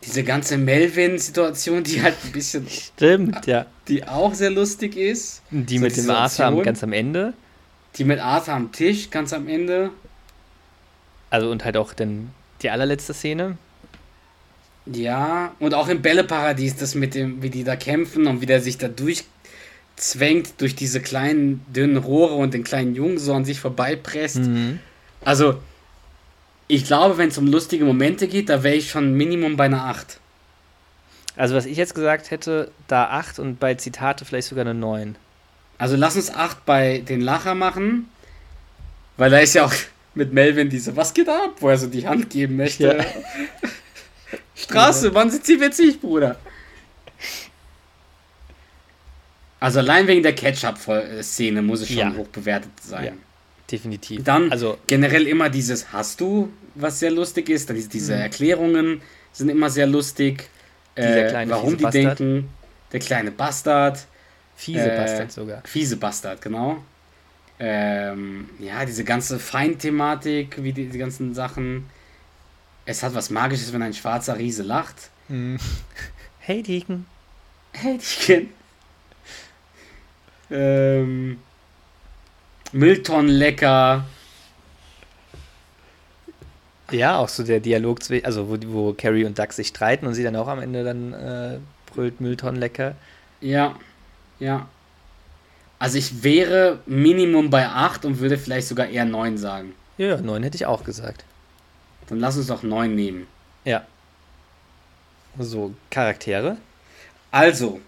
[0.05, 3.65] diese ganze Melvin-Situation, die halt ein bisschen, Stimmt, ja.
[3.87, 5.41] die auch sehr lustig ist.
[5.51, 7.33] Die So mit dem Arthur am, ganz am Ende.
[7.97, 9.91] Die mit Arthur am Tisch, ganz am Ende.
[11.29, 12.31] Also und halt auch dann
[12.61, 13.57] die allerletzte Szene.
[14.85, 18.61] Ja, und auch im Bälleparadies, das mit dem, wie die da kämpfen und wie der
[18.61, 23.59] sich da durchzwängt durch diese kleinen, dünnen Rohre und den kleinen Jungen so an sich
[23.59, 24.37] vorbeipresst.
[24.37, 24.79] Mhm.
[25.23, 25.59] Also,
[26.71, 29.85] ich glaube, wenn es um lustige Momente geht, da wäre ich schon Minimum bei einer
[29.85, 30.19] 8.
[31.35, 35.15] Also was ich jetzt gesagt hätte, da 8 und bei Zitate vielleicht sogar eine 9.
[35.79, 38.09] Also lass uns 8 bei den Lacher machen,
[39.17, 39.73] weil da ist ja auch
[40.13, 42.97] mit Melvin diese, was geht ab, wo er so die Hand geben möchte.
[42.97, 43.05] Ja.
[44.55, 46.37] Straße, wann sind sie witzig, Bruder?
[49.59, 52.13] Also allein wegen der Ketchup-Szene muss es schon Ja.
[52.13, 53.17] hoch bewertet sein.
[53.71, 54.23] Definitiv.
[54.23, 57.69] Dann also generell immer dieses Hast du, was sehr lustig ist.
[57.69, 58.21] Dann diese, Mhm.
[58.21, 59.01] Erklärungen
[59.31, 60.49] sind immer sehr lustig.
[60.97, 62.19] Dieser Äh, kleine, warum fiese die Bastard.
[62.19, 62.49] denken.
[62.91, 64.05] Der kleine Bastard.
[64.55, 65.61] fiese äh, Bastard sogar.
[65.65, 66.83] Fiese Bastard, genau.
[67.59, 71.85] Ähm, ja, diese ganze Feindthematik, wie die, die ganzen Sachen.
[72.85, 75.09] Es hat was Magisches, wenn ein schwarzer Riese lacht.
[76.39, 77.05] Hey Deacon.
[77.73, 78.49] Hey, Dicken.
[80.51, 81.37] Ähm,
[82.71, 84.05] Milton lecker.
[86.91, 90.23] Ja, auch so der Dialog, also wo, wo Carrie und Doug sich streiten und sie
[90.23, 92.95] dann auch am Ende dann äh, brüllt Müllton lecker.
[93.41, 93.75] Ja,
[94.39, 94.67] ja.
[95.77, 99.73] Also ich wäre Minimum bei 8 und würde vielleicht sogar eher 9 sagen.
[99.97, 101.23] Ja, 9 hätte ich auch gesagt.
[102.07, 103.27] Dann lass uns doch 9 nehmen.
[103.65, 103.85] Ja.
[105.37, 106.57] So, Charaktere.
[107.31, 107.79] Also,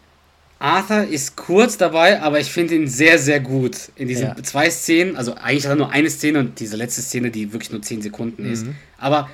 [0.62, 3.78] Arthur ist kurz dabei, aber ich finde ihn sehr, sehr gut.
[3.96, 4.36] In diesen Ja.
[4.44, 7.72] zwei Szenen, also eigentlich hat er nur eine Szene und diese letzte Szene, die wirklich
[7.72, 8.66] nur 10 Sekunden ist.
[8.66, 8.76] Mhm.
[8.98, 9.30] Aber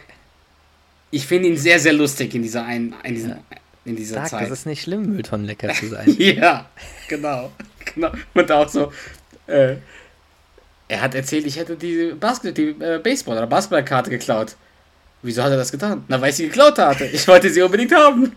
[1.12, 3.38] ich finde ihn sehr, sehr lustig in dieser, einen, in diesen, Ja.
[3.86, 4.44] in dieser Sag, Zeit.
[4.52, 6.16] das ist nicht schlimm, Müllton lecker zu sein.
[6.20, 6.70] Ja,
[7.10, 7.52] genau.
[7.94, 8.12] genau.
[8.34, 8.92] Und auch so,
[9.48, 9.76] äh,
[10.90, 14.56] Er hat erzählt, ich hätte die, Basket die äh, Baseball- oder Basketballkarte geklaut.
[15.22, 16.06] Wieso hat er das getan?
[16.08, 17.04] Na, weil ich sie geklaut hatte.
[17.06, 18.32] Ich wollte sie unbedingt haben.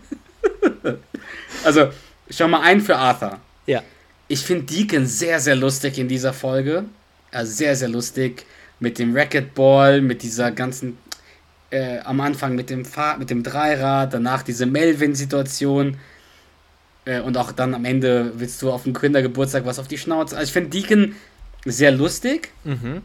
[1.63, 1.89] also,
[2.31, 3.39] schau mal ein für Arthur.
[3.65, 3.83] Ja.
[4.27, 6.85] Ich finde Deacon sehr, sehr lustig in dieser Folge.
[7.31, 8.45] Also sehr, sehr lustig.
[8.79, 10.97] Mit dem Racquetball, mit dieser ganzen.
[11.69, 15.97] Äh, am Anfang mit dem, Fahr mit dem Dreirad, danach diese Melvin-Situation.
[17.05, 20.35] Äh, und auch dann am Ende willst du auf dem Kindergeburtstag was auf die Schnauze.
[20.35, 21.15] Also ich finde Deacon
[21.65, 22.49] sehr lustig.
[22.63, 23.01] Mhm.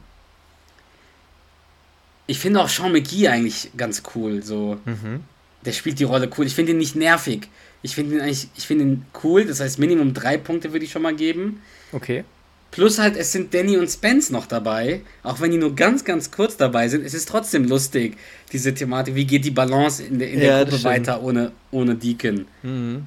[2.26, 4.42] Ich finde auch Sean McGee eigentlich ganz cool.
[4.42, 4.78] So.
[4.84, 5.22] Mhm.
[5.64, 6.46] Der spielt die Rolle cool.
[6.46, 7.48] Ich finde ihn nicht nervig.
[7.82, 9.44] Ich finde ihn eigentlich, ich finde ihn cool.
[9.44, 11.62] Das heißt, Minimum drei Punkte würde ich schon mal geben.
[11.92, 12.24] Okay.
[12.70, 15.00] Plus halt, es sind Danny und Spence noch dabei.
[15.22, 18.16] Auch wenn die nur ganz, ganz kurz dabei sind, es ist trotzdem lustig,
[18.52, 19.14] diese Thematik.
[19.14, 22.46] Wie geht die Balance in der, in der Ja, Gruppe weiter ohne, ohne Deacon?
[22.62, 23.06] Mhm.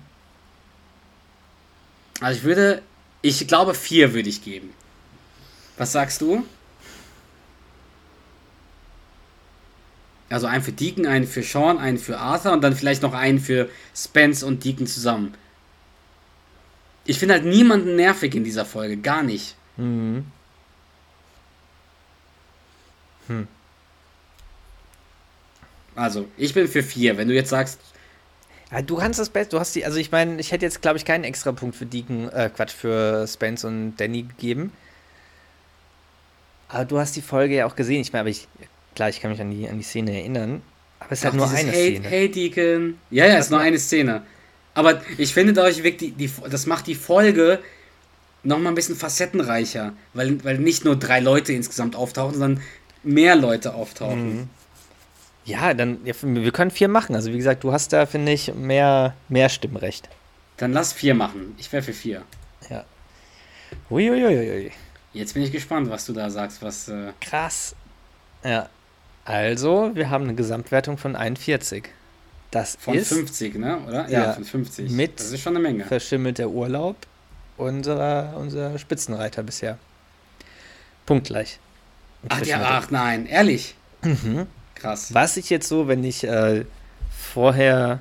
[2.21, 2.81] Also ich würde,
[3.21, 4.71] ich glaube, vier würde ich geben.
[5.77, 6.43] Was sagst du?
[10.29, 13.39] Also einen für Deacon, einen für Sean, einen für Arthur und dann vielleicht noch einen
[13.39, 15.33] für Spence und Deacon zusammen.
[17.05, 19.55] Ich finde halt niemanden nervig in dieser Folge, gar nicht.
[19.77, 20.25] Mhm.
[25.95, 27.17] Also, ich bin für vier.
[27.17, 27.79] Wenn du jetzt sagst,
[28.71, 29.55] Ja, du kannst das Beste.
[29.55, 31.85] Du hast die, also ich meine, ich hätte jetzt, glaube ich, keinen extra Punkt für
[31.85, 34.71] Deacon, äh, Quatsch, für Spence und Danny gegeben.
[36.67, 38.01] Aber du hast die Folge ja auch gesehen.
[38.01, 38.47] Ich meine, aber ich,
[38.95, 40.61] klar, ich kann mich an die, an die Szene erinnern.
[40.99, 42.07] Aber es ist halt nur eine hey, Szene.
[42.07, 42.99] Hey Deacon.
[43.09, 44.23] Ja, ja, ist nur eine Szene.
[44.73, 47.59] Aber ich finde dadurch wirklich, die, die, das macht die Folge
[48.43, 49.93] nochmal ein bisschen facettenreicher.
[50.13, 52.63] Weil, weil nicht nur drei Leute insgesamt auftauchen, sondern
[53.03, 54.39] mehr Leute auftauchen.
[54.39, 54.49] Mhm.
[55.45, 57.15] Ja, dann, ja, wir können vier machen.
[57.15, 60.09] Also wie gesagt, du hast da, finde ich, mehr, mehr Stimmrecht.
[60.57, 61.55] Dann lass vier machen.
[61.57, 62.23] Ich wäre für vier.
[62.69, 62.85] Ja.
[63.89, 64.71] Uiuiuiui.
[65.13, 66.89] Jetzt bin ich gespannt, was du da sagst, was.
[66.89, 67.75] Äh, Krass.
[68.43, 68.69] Ja.
[69.29, 71.83] Also, wir haben eine Gesamtwertung von 41.
[72.49, 73.77] Das von ist 50, ne?
[73.87, 74.09] Oder?
[74.09, 74.33] Ja, Ja.
[74.33, 74.89] von 50.
[74.89, 75.85] Mit- das ist schon eine Menge.
[75.85, 76.95] verschimmelter Urlaub
[77.57, 79.77] unserer, unser Spitzenreiter bisher.
[81.05, 81.59] Punktgleich.
[82.27, 83.75] Ach ja, ach nein, ehrlich.
[84.01, 84.47] Mhm.
[84.73, 85.13] Krass.
[85.13, 86.65] Was ich jetzt so, wenn ich äh,
[87.33, 87.99] vorher.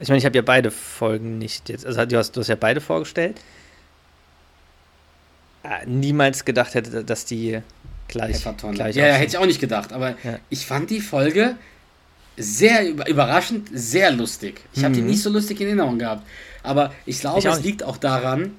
[0.00, 1.86] Ich meine, ich habe ja beide Folgen nicht jetzt.
[1.86, 3.40] Also du hast, du hast ja beide vorgestellt.
[5.62, 7.60] Äh, niemals gedacht hätte, dass die
[8.10, 8.74] gleich, Pfeffertonne.
[8.74, 9.92] gleich Ja, ja, hätte ich auch nicht gedacht.
[9.92, 10.38] Aber Ja.
[10.50, 11.56] ich fand die Folge
[12.36, 14.60] sehr über- überraschend, sehr lustig.
[14.72, 15.08] Ich habe die Mhm.
[15.08, 16.26] nicht so lustig in Erinnerung gehabt.
[16.62, 18.52] Aber ich glaube, Ich es liegt auch daran,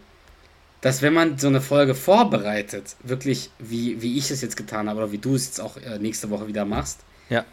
[0.81, 4.99] dass wenn man so eine Folge vorbereitet, wirklich wie, wie ich es jetzt getan habe
[4.99, 6.99] oder wie du es jetzt auch äh, nächste Woche wieder machst,
[7.29, 7.45] Ja.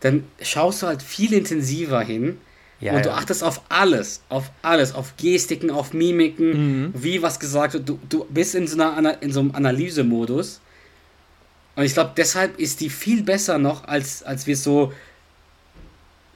[0.00, 2.38] dann schaust du halt viel intensiver hin
[2.80, 3.16] Ja, und du ja.
[3.16, 6.94] achtest auf alles, auf alles, auf Gestiken, auf Mimiken, Mhm.
[6.94, 7.88] wie was gesagt wird.
[7.88, 10.60] Du, du bist in so, einer, in so einem Analysemodus.
[11.78, 14.92] Und ich glaube, deshalb ist die viel besser noch, als, als wir es so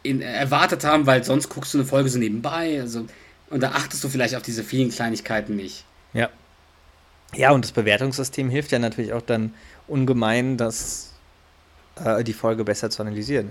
[0.05, 2.81] in, erwartet haben, weil sonst guckst du eine Folge so nebenbei.
[2.81, 3.07] Also,
[3.51, 5.85] und da achtest du vielleicht auf diese vielen Kleinigkeiten nicht.
[6.13, 6.29] Ja.
[7.35, 9.53] Ja, und das Bewertungssystem hilft ja natürlich auch dann
[9.89, 11.11] ungemein, das,
[11.97, 13.51] äh, die Folge besser zu analysieren.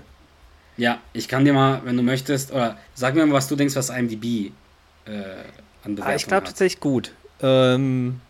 [0.78, 3.76] Ja, ich kann dir mal, wenn du möchtest, oder sag mir mal, was du denkst,
[3.76, 5.10] was IMDb äh,
[5.84, 7.12] an Bewertung Ah, ich glaube tatsächlich gut.
[7.42, 8.22] Ähm,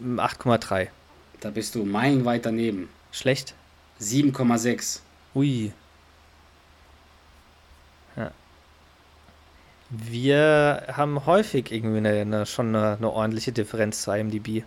[0.00, 0.90] 8,3.
[1.44, 2.88] Da bist du meilenweit daneben.
[3.12, 3.54] Schlecht?
[4.00, 5.00] 7,6.
[5.34, 5.72] Ui.
[8.16, 8.30] Ja.
[9.90, 14.64] Wir haben häufig irgendwie eine, eine, schon eine, eine ordentliche Differenz zu IMDb.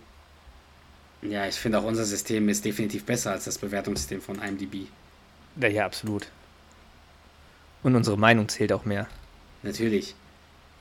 [1.23, 4.87] Ja, ich finde auch unser System ist definitiv besser als das Bewertungssystem von IMDb.
[5.59, 6.27] Ja, ja, absolut.
[7.81, 9.07] Und unsere Meinung zählt auch mehr.
[9.63, 10.13] Natürlich.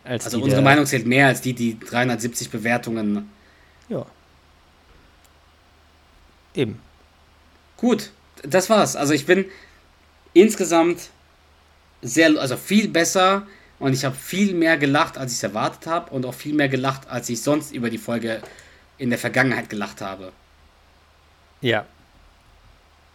[0.04, 3.30] Als Also unsere Meinung zählt mehr als die, die 370 Bewertungen.
[3.88, 4.04] Ja.
[6.56, 6.80] Eben.
[7.76, 8.10] Gut,
[8.42, 8.96] das war's.
[8.96, 9.44] Also ich bin
[10.32, 11.10] insgesamt
[12.02, 13.46] sehr, also viel besser
[13.78, 16.68] und ich habe viel mehr gelacht, als ich es erwartet habe und auch viel mehr
[16.68, 18.40] gelacht, als ich sonst über die Folge
[18.98, 20.32] in der Vergangenheit gelacht habe.
[21.60, 21.84] Ja.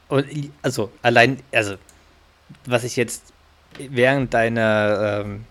[0.08, 0.26] Und
[0.62, 1.76] also allein, also
[2.66, 3.34] was ich jetzt
[3.78, 5.46] während deiner ähm,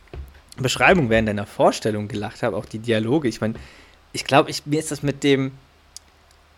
[0.58, 3.54] Beschreibung, während deiner Vorstellung gelacht habe, auch die Dialoge, ich meine,
[4.12, 5.52] ich glaube, ich, mir ist das mit dem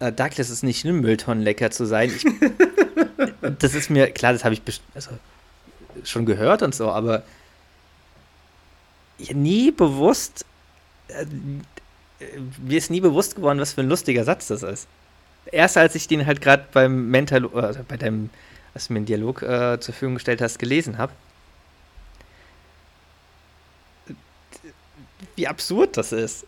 [0.02, 2.10] äh, Douglas ist nicht schlimm, Mülltonnen lecker zu sein.
[2.10, 2.24] Ich,
[3.58, 4.62] das ist mir, klar, das habe ich
[4.94, 5.10] also,
[6.02, 7.22] schon gehört und so, aber
[9.32, 10.44] nie bewusst,
[11.08, 14.88] äh, äh, mir ist nie bewusst geworden, was für ein lustiger Satz das ist.
[15.46, 18.30] Erst als ich den halt gerade beim Mental, äh, bei deinem,
[18.74, 21.12] als du mir einen Dialog äh, zur Verfügung gestellt hast, gelesen habe.
[25.36, 26.44] Wie absurd das ist.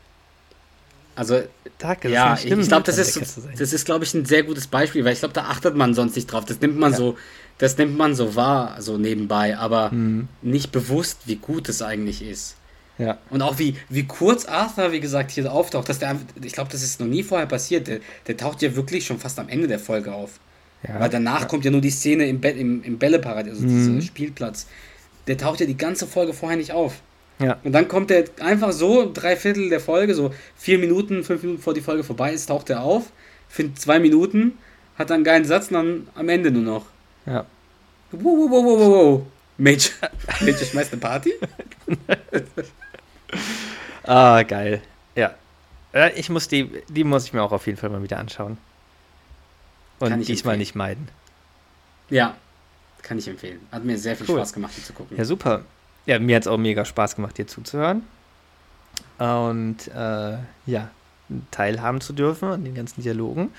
[1.17, 1.43] Also,
[1.79, 3.21] das ja, ist ich, ich glaube, das ist,
[3.59, 6.17] das ist, glaube ich, ein sehr gutes Beispiel, weil ich glaube, da achtet man sonst
[6.17, 6.45] nicht drauf.
[6.45, 6.99] Das nimmt man Ja.
[6.99, 7.17] so,
[7.59, 10.29] das nimmt man so wahr, so nebenbei, aber Mhm.
[10.43, 12.57] nicht bewusst, wie gut es eigentlich ist.
[12.99, 13.19] Ja.
[13.31, 16.83] Und auch wie, wie kurz Arthur, wie gesagt, hier auftaucht, dass der ich glaube, das
[16.83, 17.89] ist noch nie vorher passiert.
[17.89, 17.99] Der,
[18.29, 20.39] der taucht ja wirklich schon fast am Ende der Folge auf.
[20.87, 21.01] ja.
[21.01, 23.95] Weil danach kommt ja nur die Szene im, Be im, im Bälleparadies, also Mhm.
[23.99, 24.67] dieser Spielplatz.
[25.27, 27.01] Der taucht ja die ganze Folge vorher nicht auf.
[27.41, 27.59] Ja.
[27.65, 31.61] Und dann kommt er einfach so, drei Viertel der Folge, so vier Minuten, fünf Minuten
[31.63, 33.11] vor die Folge vorbei ist, taucht er auf,
[33.49, 34.57] findet zwei Minuten,
[34.97, 36.87] hat dann einen geilen Satz und dann am Ende nur noch.
[37.27, 37.45] ja.
[38.13, 39.23] Wow, wow, wow, wow, wow.
[39.59, 39.91] Major,
[40.41, 41.33] Major schmeißt eine Party?
[44.05, 44.83] Ah, geil.
[45.15, 45.35] Ja.
[46.15, 48.59] Ich muss die, die muss ich mir auch auf jeden Fall mal wieder anschauen.
[49.99, 50.59] Und diesmal empfehlen.
[50.59, 51.09] nicht meiden.
[52.11, 52.37] Ja,
[53.03, 53.61] kann ich empfehlen.
[53.71, 54.37] Hat mir sehr viel Cool.
[54.39, 55.17] Spaß gemacht, die zu gucken.
[55.17, 55.65] Ja, super.
[56.07, 58.03] Ja, mir hat es auch mega Spaß gemacht, dir zuzuhören.
[59.19, 60.91] Und äh, ja,
[61.51, 63.53] teilhaben zu dürfen an den ganzen Dialogen.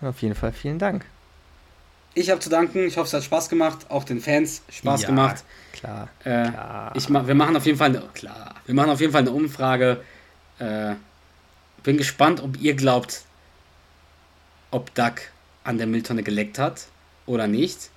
[0.00, 1.04] Und auf jeden Fall vielen Dank.
[2.14, 5.08] Ich habe zu danken, ich hoffe, es hat Spaß gemacht, auch den Fans Spaß Ja,
[5.08, 5.44] gemacht.
[5.72, 6.08] Klar.
[6.24, 6.92] Äh, klar.
[6.94, 10.02] ich wir machen auf jeden Fall eine, klar, wir machen auf jeden Fall eine Umfrage.
[10.58, 10.94] Äh,
[11.82, 13.22] bin gespannt, ob ihr glaubt,
[14.70, 15.22] ob Duck
[15.64, 16.86] an der Mülltonne geleckt hat
[17.24, 17.90] oder nicht.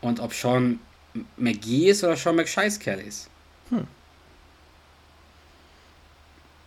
[0.00, 0.80] Und ob Sean
[1.36, 3.28] McGee ist oder Sean McScheißkerl ist.
[3.70, 3.86] Hm.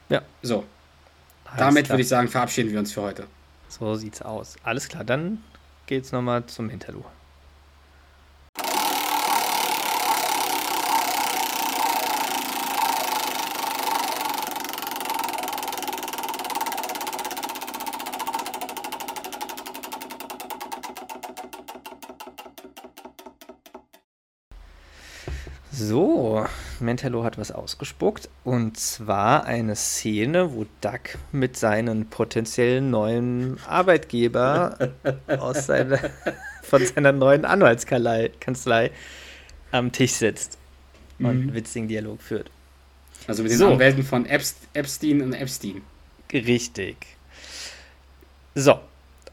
[0.10, 0.22] Ja.
[0.41, 0.66] So,
[1.46, 1.96] Alles damit klar.
[1.96, 3.28] würde ich sagen, verabschieden wir uns für heute.
[3.70, 4.56] So sieht's aus.
[4.64, 5.44] Alles klar, dann
[5.88, 7.06] geht's nochmal zum Interlude.
[25.72, 26.46] So,
[27.04, 34.93] Mentello hat was ausgespuckt und zwar eine Szene, wo Duck mit seinen potenziellen neuen Arbeitgeber
[35.28, 35.99] aus seiner,
[36.62, 38.91] von seiner neuen Anwaltskanzlei Kanzlei
[39.72, 40.58] am Tisch sitzt
[41.20, 42.49] und einen witzigen Dialog führt.
[43.28, 43.74] Also mit den So.
[43.74, 45.82] Anwälten von Epst Epstein und Epstein.
[46.32, 46.95] Richtig.
[48.56, 48.80] So,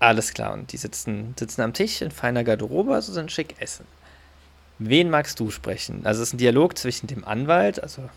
[0.00, 0.54] alles klar.
[0.54, 3.84] Und die sitzen, sitzen am Tisch in feiner Garderobe, also sind schick essen.
[4.82, 6.00] Wen magst du sprechen?
[6.06, 8.08] Also es ist ein Dialog zwischen dem Anwalt, also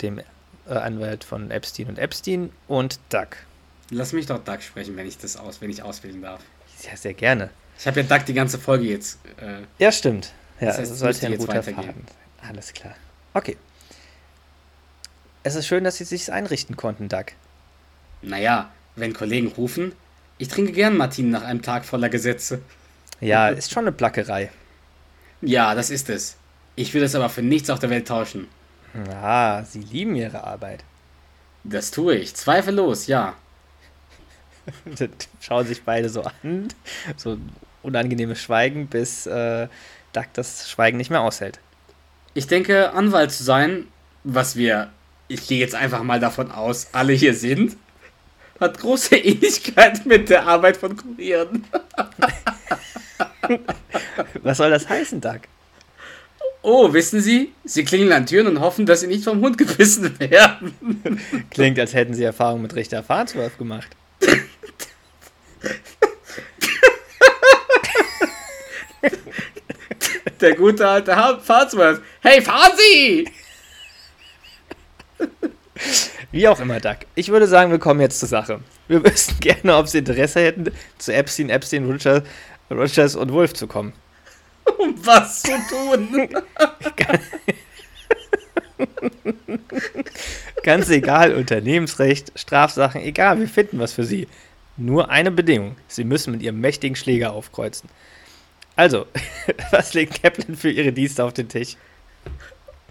[0.00, 0.22] dem äh,
[0.66, 3.28] Anwalt von Epstein und Epstein und Doug.
[3.90, 6.40] Lass mich doch Duck sprechen, wenn ich das aus, wenn ich auswählen darf.
[6.82, 7.50] Ja, sehr gerne.
[7.78, 9.18] Ich habe ja Duck die ganze Folge jetzt.
[9.36, 10.32] Äh, Ja, stimmt.
[10.58, 11.62] Ja, Das heißt, es sollte ein guter.
[11.62, 11.76] Faden.
[11.84, 12.04] sein.
[12.48, 12.94] Alles klar.
[13.34, 13.58] Okay.
[15.42, 17.26] Es ist schön, dass Sie sich einrichten konnten, Doug.
[18.22, 19.92] naja, wenn Kollegen rufen,
[20.38, 22.62] ich trinke gern Martin nach einem Tag voller Gesetze.
[23.20, 24.50] Ja, ist schon eine Plackerei.
[25.40, 26.36] Ja, das ist es.
[26.76, 28.48] Ich will es aber für nichts auf der Welt tauschen.
[29.12, 30.84] Ah, Sie lieben Ihre Arbeit.
[31.64, 33.34] Das tue ich, zweifellos, ja.
[35.40, 36.68] Schauen sich beide so an,
[37.16, 37.38] so
[37.82, 39.68] unangenehmes Schweigen, bis äh,
[40.12, 41.60] Doug das Schweigen nicht mehr aushält.
[42.34, 43.86] Ich denke, Anwalt zu sein,
[44.24, 44.90] was wir,
[45.28, 47.76] ich gehe jetzt einfach mal davon aus, alle hier sind,
[48.60, 51.64] hat große Ähnlichkeit mit der Arbeit von Kurieren.
[54.42, 55.40] Was soll das heißen, Doug?
[56.62, 60.18] Oh, wissen Sie, Sie klingeln an Türen und hoffen, dass Sie nicht vom Hund gebissen
[60.18, 61.20] werden.
[61.50, 63.88] Klingt, als hätten Sie Erfahrung mit Richter Farnsworth gemacht.
[70.40, 72.00] Der gute alte Farnsworth.
[72.22, 73.28] Hey, fahren Sie!
[76.32, 76.96] Wie auch immer, Doug.
[77.14, 78.60] Ich würde sagen, wir kommen jetzt zur Sache.
[78.88, 80.66] Wir wüssten gerne, ob Sie Interesse hätten,
[80.98, 82.22] zu Epstein, Epstein, Rogers,
[82.70, 83.92] Rogers und Wolf zu kommen.
[84.78, 86.28] Um was zu tun?
[90.62, 94.26] Ganz egal, Unternehmensrecht, Strafsachen, egal, wir finden was für Sie.
[94.76, 95.76] Nur eine Bedingung.
[95.86, 97.88] Sie müssen mit Ihrem mächtigen Schläger aufkreuzen.
[98.76, 99.06] Also,
[99.70, 101.76] was legt Kaplan für Ihre Dienste auf den Tisch?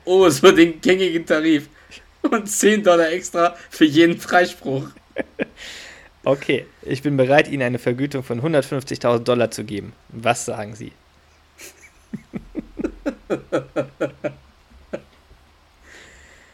[0.05, 1.67] Oh, so den gängigen Tarif.
[2.21, 4.87] Und 10 Dollar extra für jeden Freispruch.
[6.25, 9.93] Okay, ich bin bereit, Ihnen eine Vergütung von 150.000 Dollar zu geben.
[10.09, 10.93] Was sagen Sie?